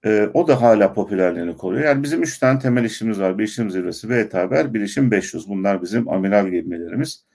[0.05, 1.85] Ee, o da hala popülerliğini koruyor.
[1.85, 3.37] Yani bizim üç tane temel işimiz var.
[3.37, 5.49] Bilişim zirvesi, Beta Haber, Bilişim 500.
[5.49, 7.25] Bunlar bizim amiral gemilerimiz.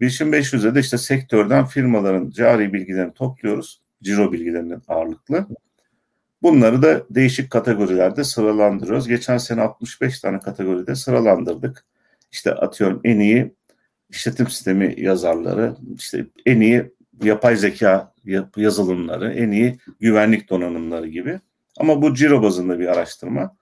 [0.00, 5.46] Bilişim 500'de de işte sektörden firmaların cari bilgilerini topluyoruz ciro bilgilerinin ağırlıklı.
[6.42, 9.08] Bunları da değişik kategorilerde sıralandırıyoruz.
[9.08, 11.84] Geçen sene 65 tane kategoride sıralandırdık.
[12.32, 13.54] İşte atıyorum en iyi
[14.10, 16.92] işletim sistemi yazarları, işte en iyi
[17.22, 18.12] yapay zeka
[18.56, 21.40] yazılımları, en iyi güvenlik donanımları gibi.
[21.78, 23.56] Ama bu ciro bazında bir araştırma.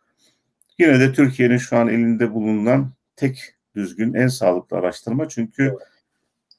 [0.79, 5.29] Yine de Türkiye'nin şu an elinde bulunan tek düzgün en sağlıklı araştırma.
[5.29, 5.94] Çünkü evet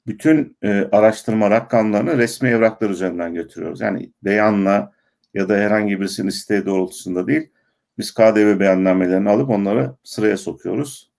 [0.07, 3.81] bütün e, araştırma rakamlarını resmi evraklar üzerinden götürüyoruz.
[3.81, 4.91] Yani beyanla
[5.33, 7.49] ya da herhangi birisinin isteği doğrultusunda değil.
[7.97, 11.11] Biz KDV beyannamelerini alıp onları sıraya sokuyoruz.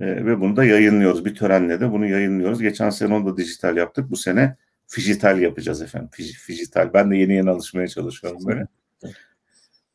[0.00, 1.24] E, ve bunu da yayınlıyoruz.
[1.24, 2.62] Bir törenle de bunu yayınlıyoruz.
[2.62, 4.10] Geçen sene onu da dijital yaptık.
[4.10, 6.08] Bu sene fijital yapacağız efendim.
[6.12, 6.92] Fij, fijital.
[6.94, 8.66] Ben de yeni yeni alışmaya çalışıyorum böyle.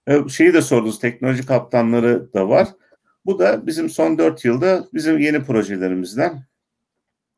[0.08, 1.00] E, şeyi de sordunuz.
[1.00, 2.68] Teknoloji kaptanları da var.
[3.26, 6.44] Bu da bizim son dört yılda bizim yeni projelerimizden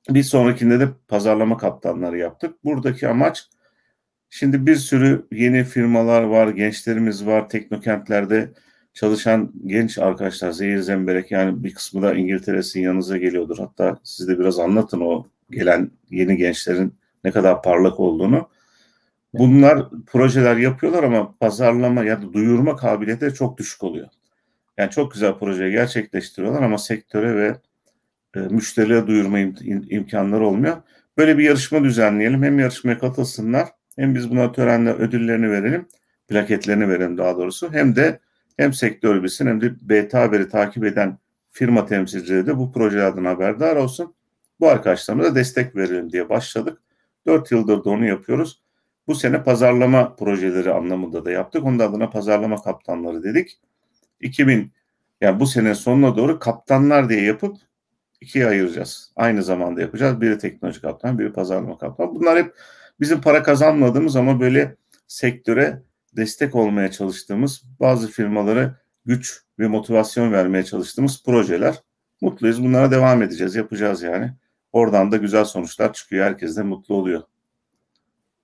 [0.10, 2.64] bir sonrakinde de pazarlama kaptanları yaptık.
[2.64, 3.48] Buradaki amaç
[4.30, 8.52] şimdi bir sürü yeni firmalar var, gençlerimiz var, teknokentlerde
[8.94, 13.58] çalışan genç arkadaşlar zehir zemberek yani bir kısmı da İngiltere'sin yanınıza geliyordur.
[13.58, 18.50] Hatta siz de biraz anlatın o gelen yeni gençlerin ne kadar parlak olduğunu.
[19.34, 24.08] Bunlar projeler yapıyorlar ama pazarlama ya da duyurma kabiliyeti çok düşük oluyor.
[24.78, 27.56] Yani çok güzel proje gerçekleştiriyorlar ama sektöre ve
[28.36, 30.78] e, müşterilere duyurma im- imkanları olmuyor.
[31.18, 32.44] Böyle bir yarışma düzenleyelim.
[32.44, 35.88] Hem yarışmaya katılsınlar hem biz buna törenle ödüllerini verelim.
[36.28, 37.74] Plaketlerini verelim daha doğrusu.
[37.74, 38.20] Hem de
[38.58, 41.18] hem sektör bilsin hem de beta haberi takip eden
[41.52, 44.16] firma temsilcileri de bu projelerden haberdar olsun.
[44.60, 46.82] Bu arkadaşlarımıza destek verelim diye başladık.
[47.26, 48.62] 4 yıldır da onu yapıyoruz.
[49.08, 51.64] Bu sene pazarlama projeleri anlamında da yaptık.
[51.64, 53.60] Onun adına pazarlama kaptanları dedik.
[54.22, 54.72] 2000
[55.22, 57.58] yani bu sene sonuna doğru kaptanlar diye yapıp
[58.22, 59.12] ikiye ayıracağız.
[59.16, 60.22] Aynı zamanda yapacağız.
[60.22, 62.16] Biri teknoloji kaptan, biri pazarlama kaptan.
[62.16, 62.56] Bunlar hep
[63.00, 64.76] bizim para kazanmadığımız ama böyle
[65.08, 65.82] sektöre
[66.16, 71.76] destek olmaya çalıştığımız bazı firmalara güç ve motivasyon vermeye çalıştığımız projeler.
[72.22, 72.64] Mutluyuz.
[72.64, 73.56] Bunlara devam edeceğiz.
[73.56, 74.34] Yapacağız yani.
[74.72, 76.26] Oradan da güzel sonuçlar çıkıyor.
[76.26, 77.24] Herkes de mutlu oluyor.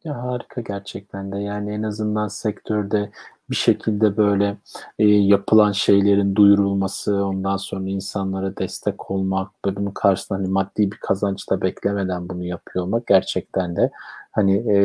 [0.03, 3.11] Ya harika gerçekten de yani en azından sektörde
[3.49, 4.57] bir şekilde böyle
[4.99, 10.97] e, yapılan şeylerin duyurulması, ondan sonra insanlara destek olmak ve bunun karşısında hani maddi bir
[10.97, 13.91] kazanç da beklemeden bunu yapıyor olmak gerçekten de
[14.31, 14.77] hani e,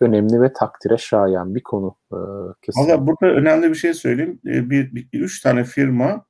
[0.00, 2.18] önemli ve takdire şayan bir konu e,
[2.62, 2.92] kesinlikle.
[2.92, 4.40] Valla burada önemli bir şey söyleyeyim.
[4.46, 6.24] E, bir, bir, üç tane firma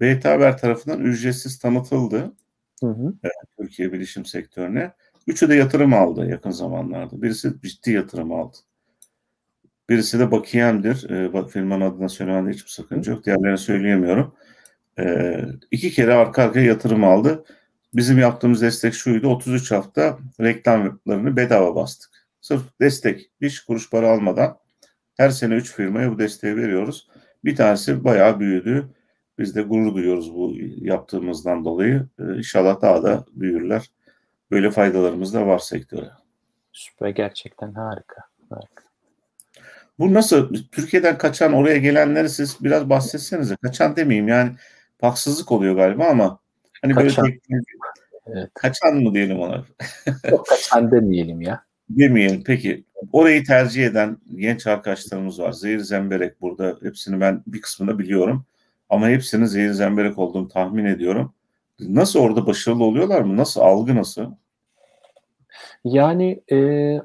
[0.00, 2.32] BT Haber tarafından ücretsiz tanıtıldı.
[2.80, 3.14] Hı hı.
[3.24, 4.92] E, Türkiye bilişim sektörüne.
[5.26, 7.22] Üçü de yatırım aldı yakın zamanlarda.
[7.22, 8.56] Birisi ciddi yatırım aldı.
[9.88, 11.10] Birisi de Bakiyem'dir.
[11.10, 13.24] E, firmanın adına söylemende hiçbir sakınca yok.
[13.26, 14.34] Diğerlerini söyleyemiyorum.
[14.98, 15.36] E,
[15.70, 17.44] iki kere arka arkaya yatırım aldı.
[17.94, 19.28] Bizim yaptığımız destek şuydu.
[19.28, 22.10] 33 hafta reklamlarını bedava bastık.
[22.40, 23.30] Sırf destek.
[23.40, 24.58] Hiç kuruş para almadan
[25.16, 27.08] her sene 3 firmaya bu desteği veriyoruz.
[27.44, 28.88] Bir tanesi bayağı büyüdü.
[29.38, 32.06] Biz de gurur duyuyoruz bu yaptığımızdan dolayı.
[32.18, 33.90] Ee, inşallah daha da büyürler.
[34.50, 36.10] Böyle faydalarımız da var sektöre.
[36.72, 38.22] Süper gerçekten harika.
[38.50, 38.87] harika.
[39.98, 40.54] Bu nasıl?
[40.72, 43.56] Türkiye'den kaçan oraya gelenleri siz biraz bahsetsenize.
[43.56, 44.52] Kaçan demeyeyim yani
[45.00, 46.38] haksızlık oluyor galiba ama
[46.82, 47.24] hani kaçan.
[47.24, 47.38] böyle
[48.26, 48.50] evet.
[48.54, 49.64] kaçan mı diyelim ona?
[50.30, 51.62] Yok kaçan demeyelim ya.
[51.90, 52.42] Demeyelim.
[52.46, 55.52] Peki orayı tercih eden genç arkadaşlarımız var.
[55.52, 56.78] Zehir Zemberek burada.
[56.82, 58.44] Hepsini ben bir kısmını biliyorum.
[58.90, 61.34] Ama hepsinin Zehir Zemberek olduğunu tahmin ediyorum.
[61.80, 63.36] Nasıl orada başarılı oluyorlar mı?
[63.36, 63.60] Nasıl?
[63.60, 64.32] Algı nasıl?
[65.84, 66.56] Yani e,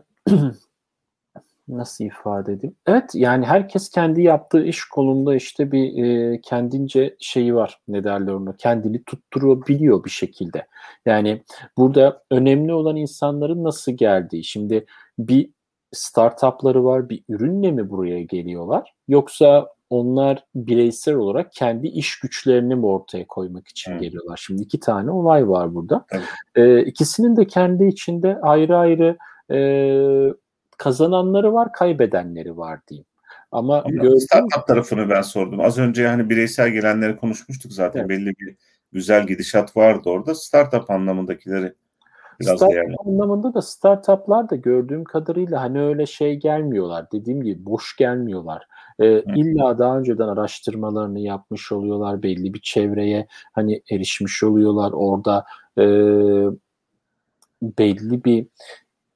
[1.68, 2.76] nasıl ifade edeyim?
[2.88, 8.34] Evet yani herkes kendi yaptığı iş kolunda işte bir e, kendince şeyi var ne derler
[8.34, 10.68] ona kendini tutturabiliyor bir şekilde.
[11.06, 11.44] Yani
[11.78, 14.44] burada önemli olan insanların nasıl geldiği.
[14.44, 14.86] Şimdi
[15.20, 15.50] bir
[15.92, 22.86] startupları var bir ürünle mi buraya geliyorlar yoksa onlar bireysel olarak kendi iş güçlerini mi
[22.86, 24.02] ortaya koymak için evet.
[24.02, 24.42] geliyorlar.
[24.46, 26.06] Şimdi iki tane olay var burada.
[26.12, 26.24] Evet.
[26.56, 29.18] Ee, ikisinin de kendi içinde ayrı ayrı
[29.52, 29.58] e,
[30.84, 33.06] kazananları var, kaybedenleri var diyeyim.
[33.52, 34.20] Ama, Ama gördüğüm...
[34.20, 35.60] startup tarafını ben sordum.
[35.60, 38.00] Az önce hani bireysel gelenleri konuşmuştuk zaten.
[38.00, 38.10] Evet.
[38.10, 38.56] Belli bir
[38.92, 40.36] güzel gidişat vardı orada.
[40.36, 41.74] Startup anlamındakileri
[42.40, 42.96] biraz startup değerli.
[43.06, 47.12] anlamında da startuplar da gördüğüm kadarıyla hani öyle şey gelmiyorlar.
[47.12, 48.68] Dediğim gibi boş gelmiyorlar.
[49.00, 52.24] Ee, illa daha önceden araştırmalarını yapmış oluyorlar.
[52.24, 54.92] Belli bir çevreye hani erişmiş oluyorlar.
[54.92, 55.46] Orada
[55.78, 55.86] e,
[57.62, 58.48] belli bir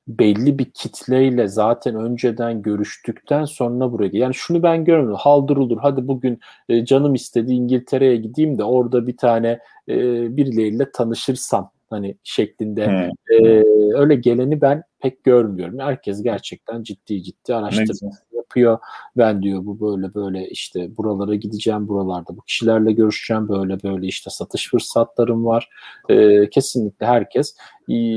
[0.07, 6.07] belli bir kitleyle zaten önceden görüştükten sonra buraya yani şunu ben görmüyorum haldır olur hadi
[6.07, 6.39] bugün
[6.69, 9.95] e, canım istedi İngiltere'ye gideyim de orada bir tane e,
[10.37, 13.45] birileriyle tanışırsam hani şeklinde hmm.
[13.45, 13.63] e,
[13.95, 15.79] öyle geleni ben pek görmüyorum.
[15.79, 18.11] Herkes gerçekten ciddi ciddi araştırma
[18.57, 18.79] yapıyor.
[19.17, 24.29] Ben diyor bu böyle böyle işte buralara gideceğim, buralarda bu kişilerle görüşeceğim, böyle böyle işte
[24.29, 25.69] satış fırsatlarım var.
[26.09, 27.55] E, kesinlikle herkes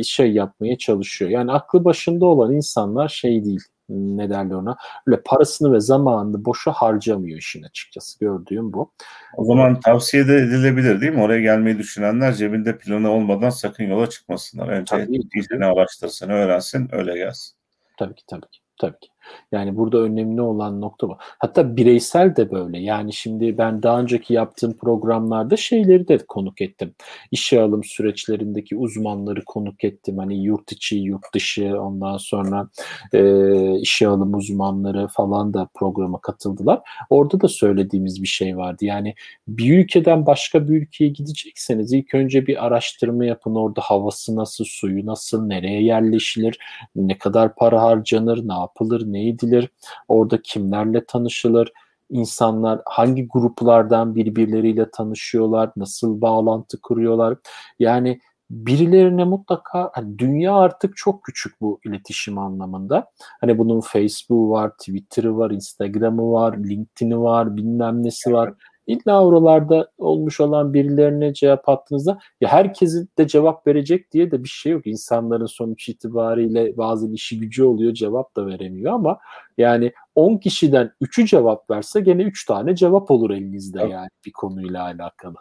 [0.05, 1.31] şey yapmaya çalışıyor.
[1.31, 4.77] Yani aklı başında olan insanlar şey değil ne derler ona
[5.07, 8.93] öyle parasını ve zamanını boşa harcamıyor işin açıkçası gördüğüm bu.
[9.37, 11.23] O zaman tavsiye de edilebilir değil mi?
[11.23, 14.69] Oraya gelmeyi düşünenler cebinde planı olmadan sakın yola çıkmasınlar.
[14.69, 17.57] Önce dilini araştırsın, öğrensin, öyle gelsin.
[17.99, 18.61] Tabii ki tabii ki.
[18.81, 19.09] Tabii ki.
[19.53, 21.17] Yani burada önemli olan nokta bu.
[21.19, 22.79] Hatta bireysel de böyle.
[22.79, 26.95] Yani şimdi ben daha önceki yaptığım programlarda şeyleri de konuk ettim.
[27.31, 30.19] İşe alım süreçlerindeki uzmanları konuk ettim.
[30.19, 32.69] Hani yurt içi, yurt dışı ondan sonra
[33.13, 36.81] e, işe alım uzmanları falan da programa katıldılar.
[37.11, 38.85] Orada da söylediğimiz bir şey vardı.
[38.85, 39.15] Yani
[39.49, 43.55] bir ülkeden başka bir ülkeye gidecekseniz ilk önce bir araştırma yapın.
[43.55, 46.59] Orada havası nasıl, suyu nasıl, nereye yerleşilir,
[46.97, 49.71] ne kadar para harcanır, ne yapılır, ne edilir,
[50.09, 51.73] orada kimlerle tanışılır,
[52.11, 57.37] insanlar hangi gruplardan birbirleriyle tanışıyorlar, nasıl bağlantı kuruyorlar.
[57.79, 63.11] Yani birilerine mutlaka hani dünya artık çok küçük bu iletişim anlamında.
[63.41, 68.55] Hani bunun Facebook'u var, Twitter'ı var, Instagram'ı var, LinkedIn'i var, bilmem nesi var.
[68.91, 74.49] İlla oralarda olmuş olan birilerine cevap attığınızda ya herkesin de cevap verecek diye de bir
[74.49, 74.87] şey yok.
[74.87, 79.19] İnsanların sonuç itibariyle bazı işi gücü oluyor cevap da veremiyor ama
[79.59, 83.93] yani 10 kişiden 3'ü cevap verse gene 3 tane cevap olur elinizde evet.
[83.93, 85.37] yani bir konuyla alakalı.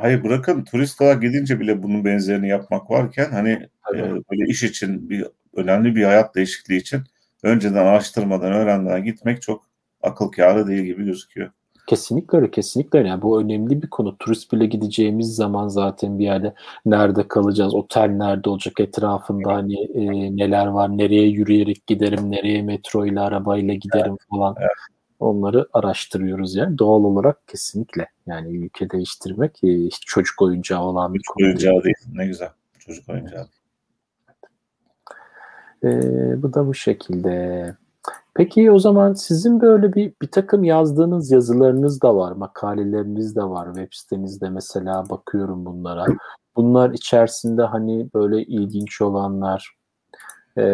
[0.00, 3.50] Hayır bırakın turist olarak gidince bile bunun benzerini yapmak varken hani
[3.94, 7.00] e, böyle iş için bir önemli bir hayat değişikliği için
[7.42, 9.66] önceden araştırmadan, öğrenmeden gitmek çok
[10.02, 11.50] akıl kârı değil gibi gözüküyor.
[11.90, 13.08] Kesinlikle öyle, kesinlikle öyle.
[13.08, 14.16] Yani bu önemli bir konu.
[14.18, 16.54] Turist bile gideceğimiz zaman zaten bir yerde
[16.86, 23.06] nerede kalacağız, otel nerede olacak, etrafında hani e, neler var, nereye yürüyerek giderim, nereye metro
[23.06, 24.54] ile arabayla giderim evet, falan.
[24.58, 24.70] Evet.
[25.20, 26.78] Onları araştırıyoruz yani.
[26.78, 28.06] Doğal olarak kesinlikle.
[28.26, 31.52] Yani ülke değiştirmek e, çocuk oyuncağı olan bir konu.
[31.52, 31.96] Çocuk oyuncağı değil.
[32.14, 32.48] Ne güzel.
[32.78, 33.46] Çocuk oyuncağı.
[35.84, 35.88] E,
[36.42, 37.76] bu da bu şekilde.
[38.40, 43.66] Peki o zaman sizin böyle bir bir takım yazdığınız yazılarınız da var, makaleleriniz de var
[43.66, 46.06] web sitenizde mesela bakıyorum bunlara.
[46.56, 49.74] Bunlar içerisinde hani böyle ilginç olanlar
[50.58, 50.64] e,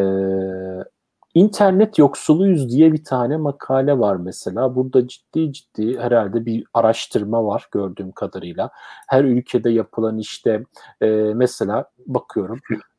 [1.35, 4.75] internet yoksuluyuz diye bir tane makale var mesela.
[4.75, 8.71] Burada ciddi ciddi herhalde bir araştırma var gördüğüm kadarıyla.
[9.09, 10.65] Her ülkede yapılan işte
[11.01, 12.59] e, mesela bakıyorum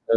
[0.09, 0.15] e,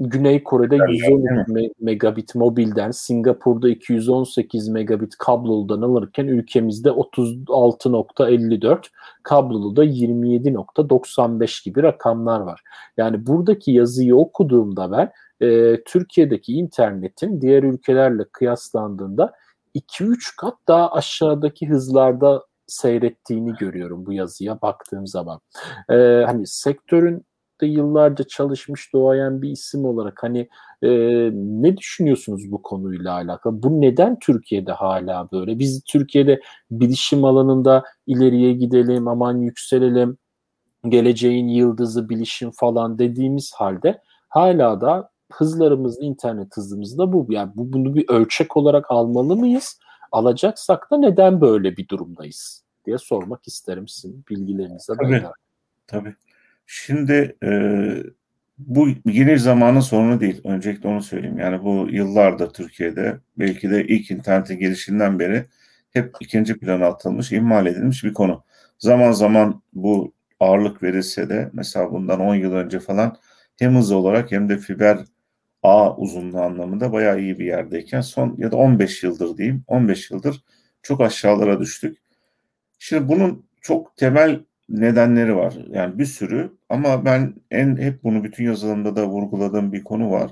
[0.00, 8.84] Güney Kore'de 112 megabit mobilden, Singapur'da 218 megabit kabloludan alırken ülkemizde 36.54,
[9.22, 12.62] kablolu da 27.95 gibi rakamlar var.
[12.96, 15.12] Yani buradaki yazıyı okuduğumda ben
[15.46, 19.32] e, Türkiye'deki internetin diğer ülkelerle kıyaslandığında
[19.74, 25.40] 2-3 kat daha aşağıdaki hızlarda seyrettiğini görüyorum bu yazıya baktığım zaman.
[25.90, 25.94] E,
[26.26, 27.24] hani sektörün
[27.60, 30.48] de yıllarca çalışmış doğayan bir isim olarak hani
[30.82, 30.88] e,
[31.34, 33.62] ne düşünüyorsunuz bu konuyla alakalı?
[33.62, 35.58] Bu neden Türkiye'de hala böyle?
[35.58, 36.40] Biz Türkiye'de
[36.70, 40.18] bilişim alanında ileriye gidelim, aman yükselelim,
[40.88, 47.26] geleceğin yıldızı bilişim falan dediğimiz halde hala da hızlarımız, internet hızımız da bu.
[47.28, 49.78] Yani bu, bunu bir ölçek olarak almalı mıyız?
[50.12, 54.92] Alacaksak da neden böyle bir durumdayız diye sormak isterim sizin bilgilerinize.
[54.96, 55.24] Tabii,
[55.86, 56.14] tabii.
[56.66, 57.50] Şimdi e,
[58.58, 60.40] bu yeni zamanın sorunu değil.
[60.44, 61.38] Öncelikle onu söyleyeyim.
[61.38, 65.46] Yani bu yıllardır Türkiye'de belki de ilk internetin gelişinden beri
[65.92, 68.44] hep ikinci plana atılmış, ihmal edilmiş bir konu.
[68.78, 73.16] Zaman zaman bu ağırlık verilse de mesela bundan 10 yıl önce falan
[73.58, 74.98] hem hız olarak hem de fiber
[75.62, 80.44] ağ uzunluğu anlamında bayağı iyi bir yerdeyken son ya da 15 yıldır diyeyim 15 yıldır
[80.82, 81.98] çok aşağılara düştük.
[82.78, 85.54] Şimdi bunun çok temel nedenleri var.
[85.70, 90.30] Yani bir sürü ama ben en hep bunu bütün yazılarımda da vurguladığım bir konu var.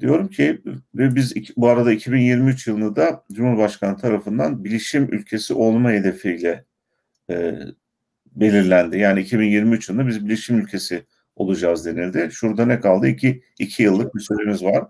[0.00, 0.62] Diyorum ki
[0.94, 6.64] ve biz bu arada 2023 yılında da Cumhurbaşkanı tarafından bilişim ülkesi olma hedefiyle
[7.30, 7.54] e,
[8.36, 8.98] belirlendi.
[8.98, 11.06] Yani 2023 yılında biz bilişim ülkesi
[11.36, 12.28] olacağız denildi.
[12.32, 13.08] Şurada ne kaldı?
[13.08, 14.84] İki, iki yıllık bir süremiz var.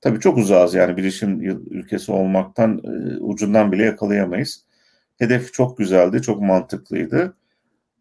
[0.00, 1.40] Tabii çok uzağız yani bilişim
[1.70, 4.64] ülkesi olmaktan e, ucundan bile yakalayamayız.
[5.18, 7.36] Hedef çok güzeldi, çok mantıklıydı.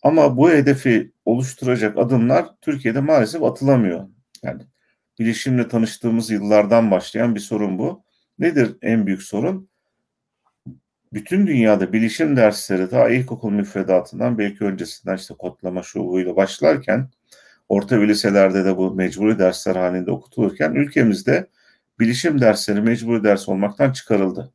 [0.05, 4.07] Ama bu hedefi oluşturacak adımlar Türkiye'de maalesef atılamıyor.
[4.43, 4.61] Yani
[5.19, 8.03] bilişimle tanıştığımız yıllardan başlayan bir sorun bu.
[8.39, 9.69] Nedir en büyük sorun?
[11.13, 17.09] Bütün dünyada bilişim dersleri ta ilkokul müfredatından belki öncesinden işte kodlama şubuyla başlarken
[17.69, 21.47] orta ve liselerde de bu mecburi dersler halinde okutulurken ülkemizde
[21.99, 24.53] bilişim dersleri mecburi ders olmaktan çıkarıldı.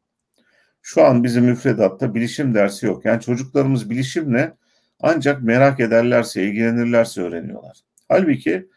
[0.82, 3.04] Şu an bizim müfredatta bilişim dersi yok.
[3.04, 4.59] Yani çocuklarımız bilişimle
[5.00, 7.80] ancak merak ederlerse, ilgilenirlerse öğreniyorlar.
[8.08, 8.68] Halbuki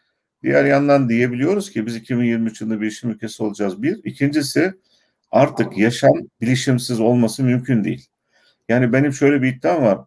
[0.42, 3.82] diğer yandan diyebiliyoruz ki biz 2023 yılında bilişim ülkesi olacağız.
[3.82, 4.04] Bir.
[4.04, 4.74] ikincisi
[5.30, 8.06] artık yaşam bilişimsiz olması mümkün değil.
[8.68, 9.98] Yani benim şöyle bir iddiam var.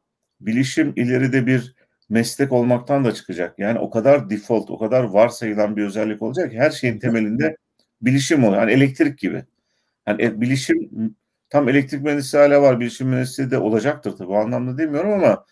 [0.42, 1.76] Bilişim ileride bir
[2.10, 3.60] meslek olmaktan da çıkacak.
[3.60, 7.58] Yani o kadar default, o kadar varsayılan bir özellik olacak ki her şeyin temelinde
[8.02, 8.62] bilişim oluyor.
[8.62, 9.46] Yani elektrik gibi.
[10.08, 10.90] Yani e, bilişim
[11.50, 12.80] tam elektrik mühendisi hala var.
[12.80, 14.28] Bilişim mühendisi de olacaktır tabii.
[14.28, 15.46] Bu anlamda demiyorum ama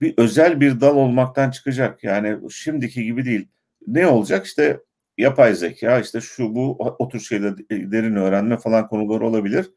[0.00, 2.04] bir özel bir dal olmaktan çıkacak.
[2.04, 3.48] Yani şimdiki gibi değil.
[3.86, 4.46] Ne olacak?
[4.46, 4.80] İşte
[5.18, 9.70] yapay zeka, işte şu bu o tür şeyler derin öğrenme falan konuları olabilir.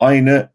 [0.00, 0.50] Aynı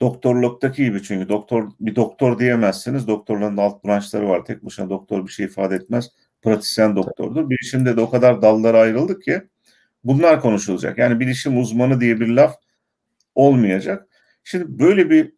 [0.00, 3.08] doktorluktaki gibi çünkü doktor bir doktor diyemezsiniz.
[3.08, 4.44] Doktorların alt branşları var.
[4.44, 6.10] Tek başına doktor bir şey ifade etmez.
[6.42, 7.50] Pratisyen doktordur.
[7.50, 9.42] Bilişimde de o kadar dallara ayrıldık ki
[10.04, 10.98] bunlar konuşulacak.
[10.98, 12.54] Yani bilişim uzmanı diye bir laf
[13.34, 14.08] olmayacak.
[14.44, 15.32] Şimdi böyle bir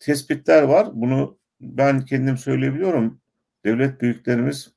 [0.00, 0.88] tespitler var.
[0.92, 3.20] Bunu ben kendim söyleyebiliyorum.
[3.64, 4.72] Devlet büyüklerimiz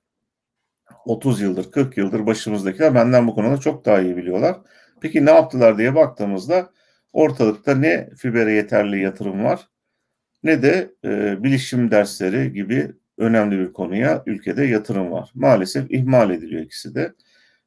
[1.06, 4.58] 30 yıldır, 40 yıldır başımızdakiler benden bu konuda çok daha iyi biliyorlar.
[5.02, 6.70] Peki ne yaptılar diye baktığımızda
[7.14, 9.68] ortalıkta ne fibere yeterli yatırım var
[10.44, 15.32] ne de e, bilişim dersleri gibi önemli bir konuya ülkede yatırım var.
[15.36, 17.14] Maalesef ihmal ediliyor ikisi de.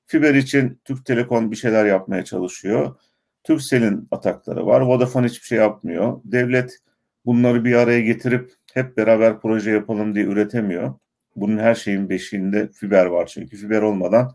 [0.07, 2.97] Fiber için Türk Telekom bir şeyler yapmaya çalışıyor.
[3.45, 4.81] Turkcell'in atakları var.
[4.81, 6.21] Vodafone hiçbir şey yapmıyor.
[6.25, 6.79] Devlet
[7.27, 10.95] bunları bir araya getirip hep beraber proje yapalım diye üretemiyor.
[11.37, 14.35] Bunun her şeyin beşiğinde fiber var çünkü fiber olmadan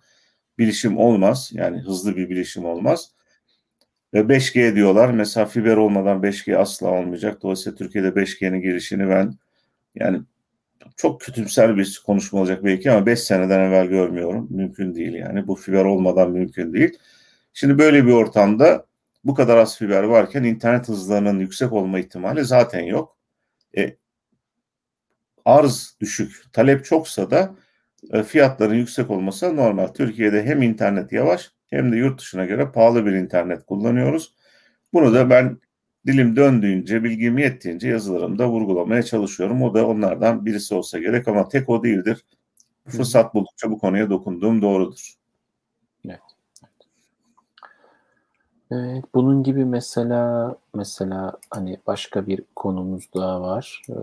[0.58, 1.52] bilişim olmaz.
[1.54, 3.12] Yani hızlı bir bilişim olmaz.
[4.14, 5.10] Ve 5G diyorlar.
[5.10, 7.42] Mesela fiber olmadan 5G asla olmayacak.
[7.42, 9.34] Dolayısıyla Türkiye'de 5G'nin girişini ben
[9.96, 10.22] yani
[10.98, 14.48] çok kötümser bir konuşma olacak belki ama 5 seneden evvel görmüyorum.
[14.50, 15.48] Mümkün değil yani.
[15.48, 16.98] Bu fiber olmadan mümkün değil.
[17.54, 18.86] Şimdi böyle bir ortamda
[19.24, 23.18] bu kadar az fiber varken internet hızlarının yüksek olma ihtimali zaten yok.
[23.78, 24.01] E,
[25.46, 27.56] arz düşük, talep çoksa da
[28.12, 29.88] e, fiyatların yüksek olması normal.
[29.88, 34.34] Türkiye'de hem internet yavaş hem de yurt dışına göre pahalı bir internet kullanıyoruz.
[34.94, 35.58] Bunu da ben
[36.08, 39.62] dilim döndüğünce, bilgim yettiğince yazılarımda vurgulamaya çalışıyorum.
[39.62, 42.26] O da onlardan birisi olsa gerek ama tek o değildir.
[42.88, 45.14] Fırsat buldukça bu konuya dokunduğum doğrudur.
[46.06, 46.20] Evet.
[48.72, 53.82] Evet, bunun gibi mesela mesela hani başka bir konumuz daha var.
[53.89, 53.94] Ee,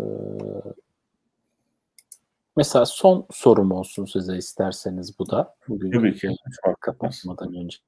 [2.58, 5.54] mesela son sorum olsun size isterseniz bu da.
[5.68, 6.36] Bugün Tabii ki.
[6.80, 7.78] Kapatmadan önce.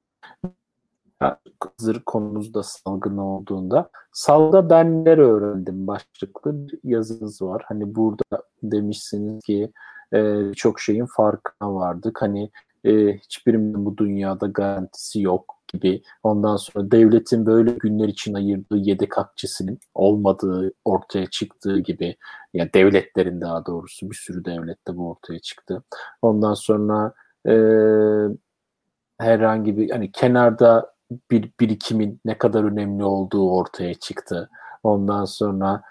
[1.19, 7.63] Hazır konumuzda salgın olduğunda salda ben neler öğrendim başlıklı bir yazınız var.
[7.65, 9.71] Hani burada demişsiniz ki
[10.13, 12.21] e, çok şeyin farkına vardık.
[12.21, 12.51] Hani
[12.85, 16.03] e, hiçbirinin bu dünyada garantisi yok gibi.
[16.23, 22.15] Ondan sonra devletin böyle günler için ayırdığı yedek akçesinin olmadığı ortaya çıktığı gibi.
[22.53, 25.83] Yani devletlerin daha doğrusu bir sürü devlette bu ortaya çıktı.
[26.21, 27.13] Ondan sonra
[27.47, 27.53] e,
[29.19, 30.93] herhangi bir hani kenarda
[31.31, 34.49] bir birikimin ne kadar önemli olduğu ortaya çıktı.
[34.83, 35.81] Ondan sonra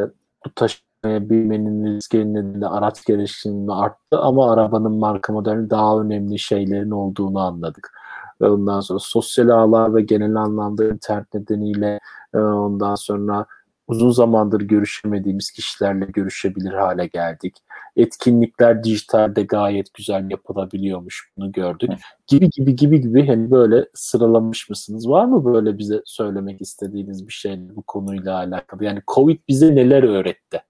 [0.00, 0.02] e,
[0.46, 0.54] bu
[1.02, 7.92] taşımayabilmenin riski nedeniyle araç gereksinimi arttı ama arabanın marka modeli daha önemli şeylerin olduğunu anladık.
[8.40, 12.00] Ondan sonra sosyal ağlar ve genel anlamda internet nedeniyle
[12.34, 13.46] e, ondan sonra
[13.88, 17.56] uzun zamandır görüşemediğimiz kişilerle görüşebilir hale geldik.
[17.96, 21.90] Etkinlikler dijitalde gayet güzel yapılabiliyormuş bunu gördük.
[22.26, 25.08] Gibi gibi gibi gibi hani böyle sıralamış mısınız?
[25.08, 28.84] Var mı böyle bize söylemek istediğiniz bir şey bu konuyla alakalı?
[28.84, 30.62] Yani Covid bize neler öğretti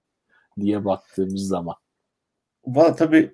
[0.59, 1.75] diye baktığımız zaman.
[2.65, 3.31] Valla tabii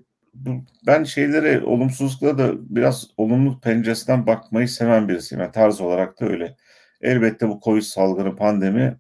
[0.88, 5.42] ben şeylere olumsuzlukla da biraz olumlu penceresinden bakmayı seven birisiyim.
[5.42, 6.56] Yani tarz olarak da öyle.
[7.02, 8.98] Elbette bu Covid salgını pandemi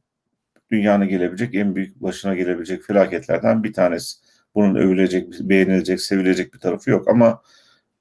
[0.72, 4.18] dünyanın gelebilecek en büyük başına gelebilecek felaketlerden bir tanesi.
[4.56, 7.42] Bunun övülecek, beğenilecek, sevilecek bir tarafı yok ama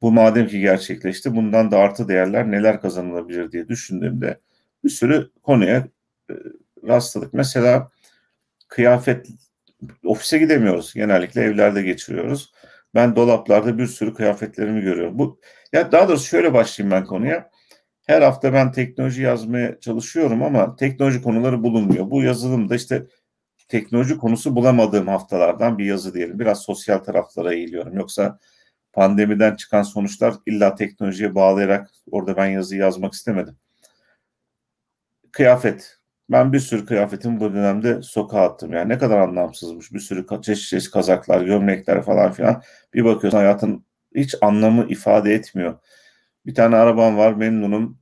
[0.03, 4.41] bu madem ki gerçekleşti bundan da artı değerler neler kazanılabilir diye düşündüğümde
[4.85, 5.89] bir sürü konuya
[6.31, 6.35] e,
[6.87, 7.35] rastladık.
[7.35, 7.91] Mesela
[8.69, 9.29] kıyafet
[10.05, 10.95] ofise gidemiyoruz.
[10.95, 12.53] Genellikle evlerde geçiriyoruz.
[12.95, 15.19] Ben dolaplarda bir sürü kıyafetlerimi görüyorum.
[15.19, 15.41] Bu
[15.73, 17.51] ya daha doğrusu şöyle başlayayım ben konuya.
[18.07, 22.11] Her hafta ben teknoloji yazmaya çalışıyorum ama teknoloji konuları bulunmuyor.
[22.11, 23.07] Bu yazılımda işte
[23.69, 26.39] teknoloji konusu bulamadığım haftalardan bir yazı diyelim.
[26.39, 27.97] Biraz sosyal taraflara eğiliyorum.
[27.97, 28.39] Yoksa
[28.93, 33.57] pandemiden çıkan sonuçlar illa teknolojiye bağlayarak orada ben yazı yazmak istemedim.
[35.33, 35.98] Kıyafet.
[36.31, 38.73] Ben bir sürü kıyafetimi bu dönemde sokağa attım.
[38.73, 39.93] Yani ne kadar anlamsızmış.
[39.93, 42.63] Bir sürü çeşit çeşit kazaklar, gömlekler falan filan.
[42.95, 45.79] Bir bakıyorsun hayatın hiç anlamı ifade etmiyor.
[46.47, 47.99] Bir tane arabam var memnunum.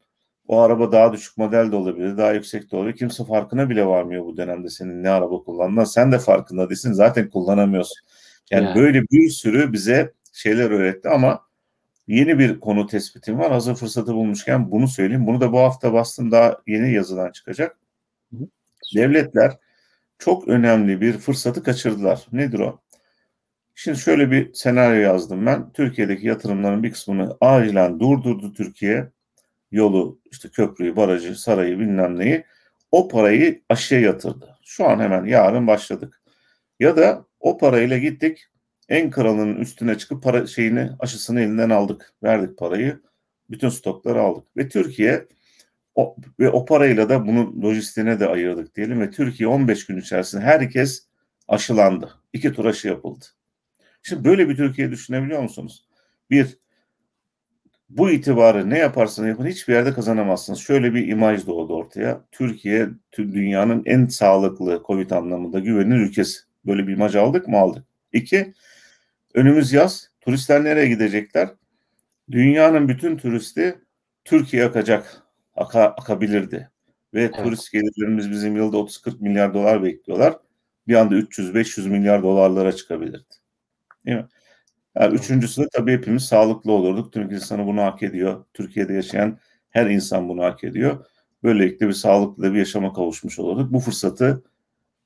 [0.49, 2.97] O araba daha düşük model de olabilir, daha yüksek de olabilir.
[2.97, 5.85] Kimse farkına bile varmıyor bu dönemde senin ne araba kullandığından.
[5.85, 6.93] Sen de farkında değilsin.
[6.93, 7.97] Zaten kullanamıyorsun.
[8.51, 11.41] Yani, yani böyle bir sürü bize şeyler öğretti ama
[12.09, 13.53] yeni bir konu tespitim var.
[13.53, 15.27] Hazır fırsatı bulmuşken bunu söyleyeyim.
[15.27, 16.33] Bunu da bu hafta bastım.
[16.33, 17.79] Daha yeni yazıdan çıkacak.
[18.95, 19.59] Devletler
[20.19, 22.27] çok önemli bir fırsatı kaçırdılar.
[22.33, 22.81] Nedir o?
[23.75, 25.73] Şimdi şöyle bir senaryo yazdım ben.
[25.73, 29.09] Türkiye'deki yatırımların bir kısmını acilen durdurdu Türkiye.
[29.71, 32.45] Yolu, işte köprüyü, barajı, sarayı bilmem neyi.
[32.93, 34.59] O parayı aşıya yatırdı.
[34.65, 36.23] Şu an hemen yarın başladık.
[36.81, 38.47] Ya da o parayla gittik
[38.89, 42.13] en kralının üstüne çıkıp para şeyini aşısını elinden aldık.
[42.23, 43.01] Verdik parayı.
[43.51, 44.57] Bütün stokları aldık.
[44.57, 45.27] Ve Türkiye
[45.97, 50.43] o, ve o parayla da bunu lojistiğine de ayırdık diyelim ve Türkiye 15 gün içerisinde
[50.43, 51.07] herkes
[51.49, 52.11] aşılandı.
[52.33, 53.25] İki tur aşı yapıldı.
[54.03, 55.87] Şimdi böyle bir Türkiye düşünebiliyor musunuz?
[56.31, 56.59] Bir,
[57.89, 60.59] bu itibarı ne yaparsanız yapın hiçbir yerde kazanamazsınız.
[60.59, 62.21] Şöyle bir imaj doğdu ortaya.
[62.33, 62.89] Türkiye
[63.19, 66.39] dünyanın en sağlıklı Covid anlamında güvenilir ülkesi.
[66.67, 67.85] Böyle bir imaj aldık mı aldık.
[68.13, 68.55] İki,
[69.35, 70.11] önümüz yaz.
[70.21, 71.49] Turistler nereye gidecekler?
[72.31, 73.79] Dünyanın bütün turisti
[74.25, 75.26] Türkiye akacak
[75.57, 76.71] aka, akabilirdi.
[77.15, 77.35] Ve evet.
[77.35, 80.37] turist gelirlerimiz bizim yılda 30-40 milyar dolar bekliyorlar.
[80.89, 83.35] Bir anda 300-500 milyar dolarlara çıkabilirdi.
[84.07, 84.27] Değil mi?
[84.97, 87.13] Yani üçüncüsü de tabii hepimiz sağlıklı olurduk.
[87.13, 88.45] Türk insanı bunu hak ediyor.
[88.55, 89.39] Türkiye'de yaşayan
[89.71, 91.05] her insan bunu hak ediyor.
[91.43, 93.73] Böylelikle bir sağlıklı bir yaşama kavuşmuş olurduk.
[93.73, 94.45] Bu fırsatı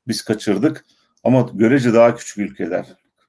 [0.09, 0.84] biz kaçırdık.
[1.24, 2.86] Ama görece daha küçük ülkeler.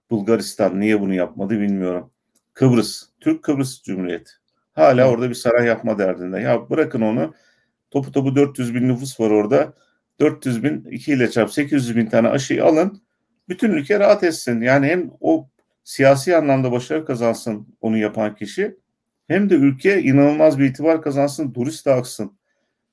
[0.09, 2.11] Bulgaristan niye bunu yapmadı bilmiyorum.
[2.53, 4.31] Kıbrıs, Türk Kıbrıs Cumhuriyeti.
[4.73, 6.39] Hala orada bir saray yapma derdinde.
[6.39, 7.33] Ya bırakın onu.
[7.91, 9.73] Topu topu 400 bin nüfus var orada.
[10.19, 13.01] 400 bin 2 ile çarp 800 bin tane aşıyı alın.
[13.49, 14.61] Bütün ülke rahat etsin.
[14.61, 15.49] Yani hem o
[15.83, 18.77] siyasi anlamda başarı kazansın onu yapan kişi
[19.27, 22.37] hem de ülke inanılmaz bir itibar kazansın, turist de aksın.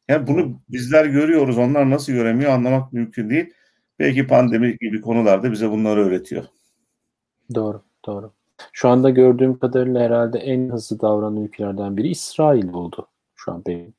[0.08, 1.58] Yani bunu bizler görüyoruz.
[1.58, 3.54] Onlar nasıl göremiyor anlamak mümkün değil.
[3.98, 6.44] Belki pandemi gibi konularda bize bunları öğretiyor.
[7.54, 8.32] Doğru, doğru.
[8.72, 13.08] Şu anda gördüğüm kadarıyla herhalde en hızlı davranan ülkelerden biri İsrail oldu.
[13.34, 13.94] Şu an benim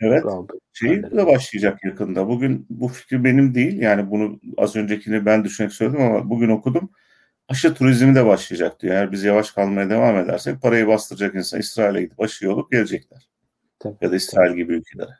[0.00, 0.24] Evet.
[0.72, 2.28] Şey de başlayacak yakında.
[2.28, 3.80] Bugün bu fikir benim değil.
[3.80, 6.90] Yani bunu az öncekini ben düşünerek söyledim ama bugün okudum.
[7.48, 8.94] Aşı turizmi de başlayacak diyor.
[8.94, 13.28] Eğer biz yavaş kalmaya devam edersek parayı bastıracak insan İsrail'e gidip aşı olup gelecekler.
[13.78, 15.10] Tabii, ya da İsrail gibi ülkelere.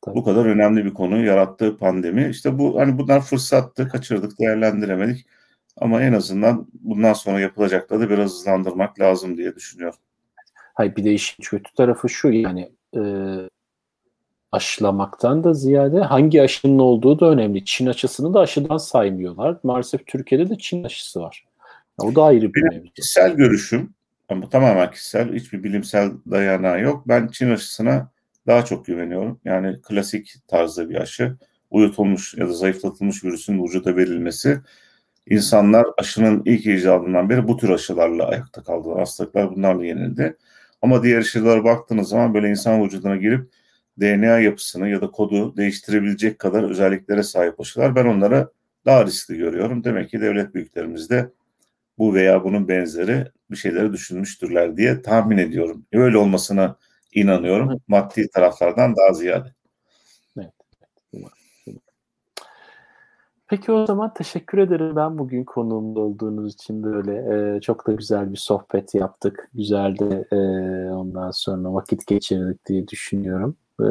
[0.00, 0.16] Tabii.
[0.16, 2.28] Bu kadar önemli bir konu yarattığı pandemi.
[2.28, 5.26] İşte bu hani bunlar fırsattı, kaçırdık, değerlendiremedik.
[5.76, 9.98] Ama en azından bundan sonra yapılacakları biraz hızlandırmak lazım diye düşünüyorum.
[10.74, 13.02] Hayır bir de işin kötü tarafı şu yani e,
[14.52, 17.64] aşılamaktan da ziyade hangi aşının olduğu da önemli.
[17.64, 19.56] Çin aşısını da aşıdan saymıyorlar.
[19.62, 21.44] Maalesef Türkiye'de de Çin aşısı var.
[21.98, 23.94] O da ayrı bir Benim kişisel görüşüm
[24.28, 27.08] ama tamamen kişisel hiçbir bilimsel dayanağı yok.
[27.08, 28.10] Ben Çin aşısına
[28.46, 29.40] daha çok güveniyorum.
[29.44, 31.36] Yani klasik tarzda bir aşı.
[31.70, 34.60] Uyutulmuş ya da zayıflatılmış virüsün vücuda verilmesi.
[35.26, 38.98] İnsanlar aşının ilk icadından beri bu tür aşılarla ayakta kaldılar.
[38.98, 40.36] Hastalıklar bunlarla yenildi.
[40.82, 43.50] Ama diğer aşılara baktığınız zaman böyle insan vücuduna girip
[44.00, 47.96] DNA yapısını ya da kodu değiştirebilecek kadar özelliklere sahip aşılar.
[47.96, 48.48] Ben onları
[48.84, 49.84] daha riskli görüyorum.
[49.84, 51.30] Demek ki devlet büyüklerimiz de
[51.98, 55.86] bu veya bunun benzeri bir şeyleri düşünmüştürler diye tahmin ediyorum.
[55.92, 56.76] Öyle olmasına
[57.12, 57.80] inanıyorum.
[57.88, 59.54] Maddi taraflardan daha ziyade.
[60.38, 60.52] Evet.
[63.48, 67.14] Peki o zaman teşekkür ederim ben bugün konuğumda olduğunuz için böyle
[67.56, 69.50] e, çok da güzel bir sohbet yaptık.
[69.54, 70.36] Güzel de e,
[70.90, 73.56] ondan sonra vakit geçirdik diye düşünüyorum.
[73.80, 73.84] E,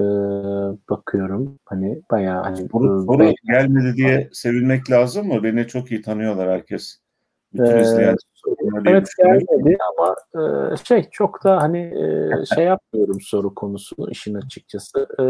[0.89, 5.43] bakıyorum hani bayağı hani soru, soru be- gelmedi diye sevinmek lazım mı?
[5.43, 6.99] Beni çok iyi tanıyorlar herkes.
[7.53, 8.15] Bütün izleyen
[8.85, 10.15] Evet gelmedi ama
[10.73, 15.07] e, şey çok da hani e, şey yapmıyorum soru konusunu işin açıkçası.
[15.19, 15.25] E,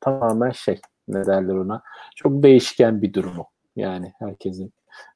[0.00, 1.82] tamamen şey ne derler ona
[2.16, 3.46] çok değişken bir durumu.
[3.76, 4.72] Yani herkesin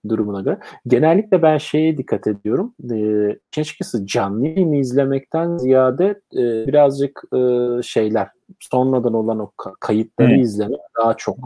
[0.08, 0.58] durumuna göre.
[0.86, 2.74] Genellikle ben şeye dikkat ediyorum.
[2.92, 7.38] E, açıkçası canlı yayını izlemekten ziyade e, birazcık e,
[7.82, 8.28] şeyler
[8.60, 10.40] sonradan olan o kayıtları hmm.
[10.40, 11.38] izlemek daha çok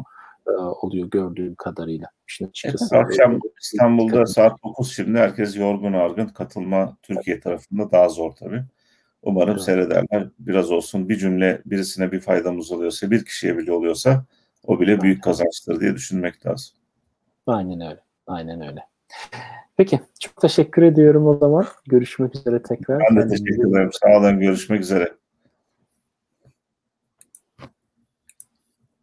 [0.46, 2.08] e, oluyor gördüğüm kadarıyla.
[2.28, 8.08] İşte açıkçası, evet, akşam İstanbul'da saat 9 şimdi herkes yorgun argın katılma Türkiye tarafında daha
[8.08, 8.64] zor tabii.
[9.22, 9.62] Umarım evet.
[9.62, 10.28] seyrederler.
[10.38, 14.24] Biraz olsun bir cümle birisine bir faydamız oluyorsa, bir kişiye bile oluyorsa
[14.66, 16.76] o bile büyük kazançtır diye düşünmek lazım.
[17.46, 18.00] Aynen öyle.
[18.26, 18.86] Aynen öyle.
[19.76, 20.00] Peki.
[20.20, 21.64] Çok teşekkür ediyorum o zaman.
[21.86, 23.02] Görüşmek üzere tekrar.
[23.10, 23.90] Ben de teşekkür ederim.
[23.92, 24.40] Sağ olun.
[24.40, 25.12] Görüşmek üzere.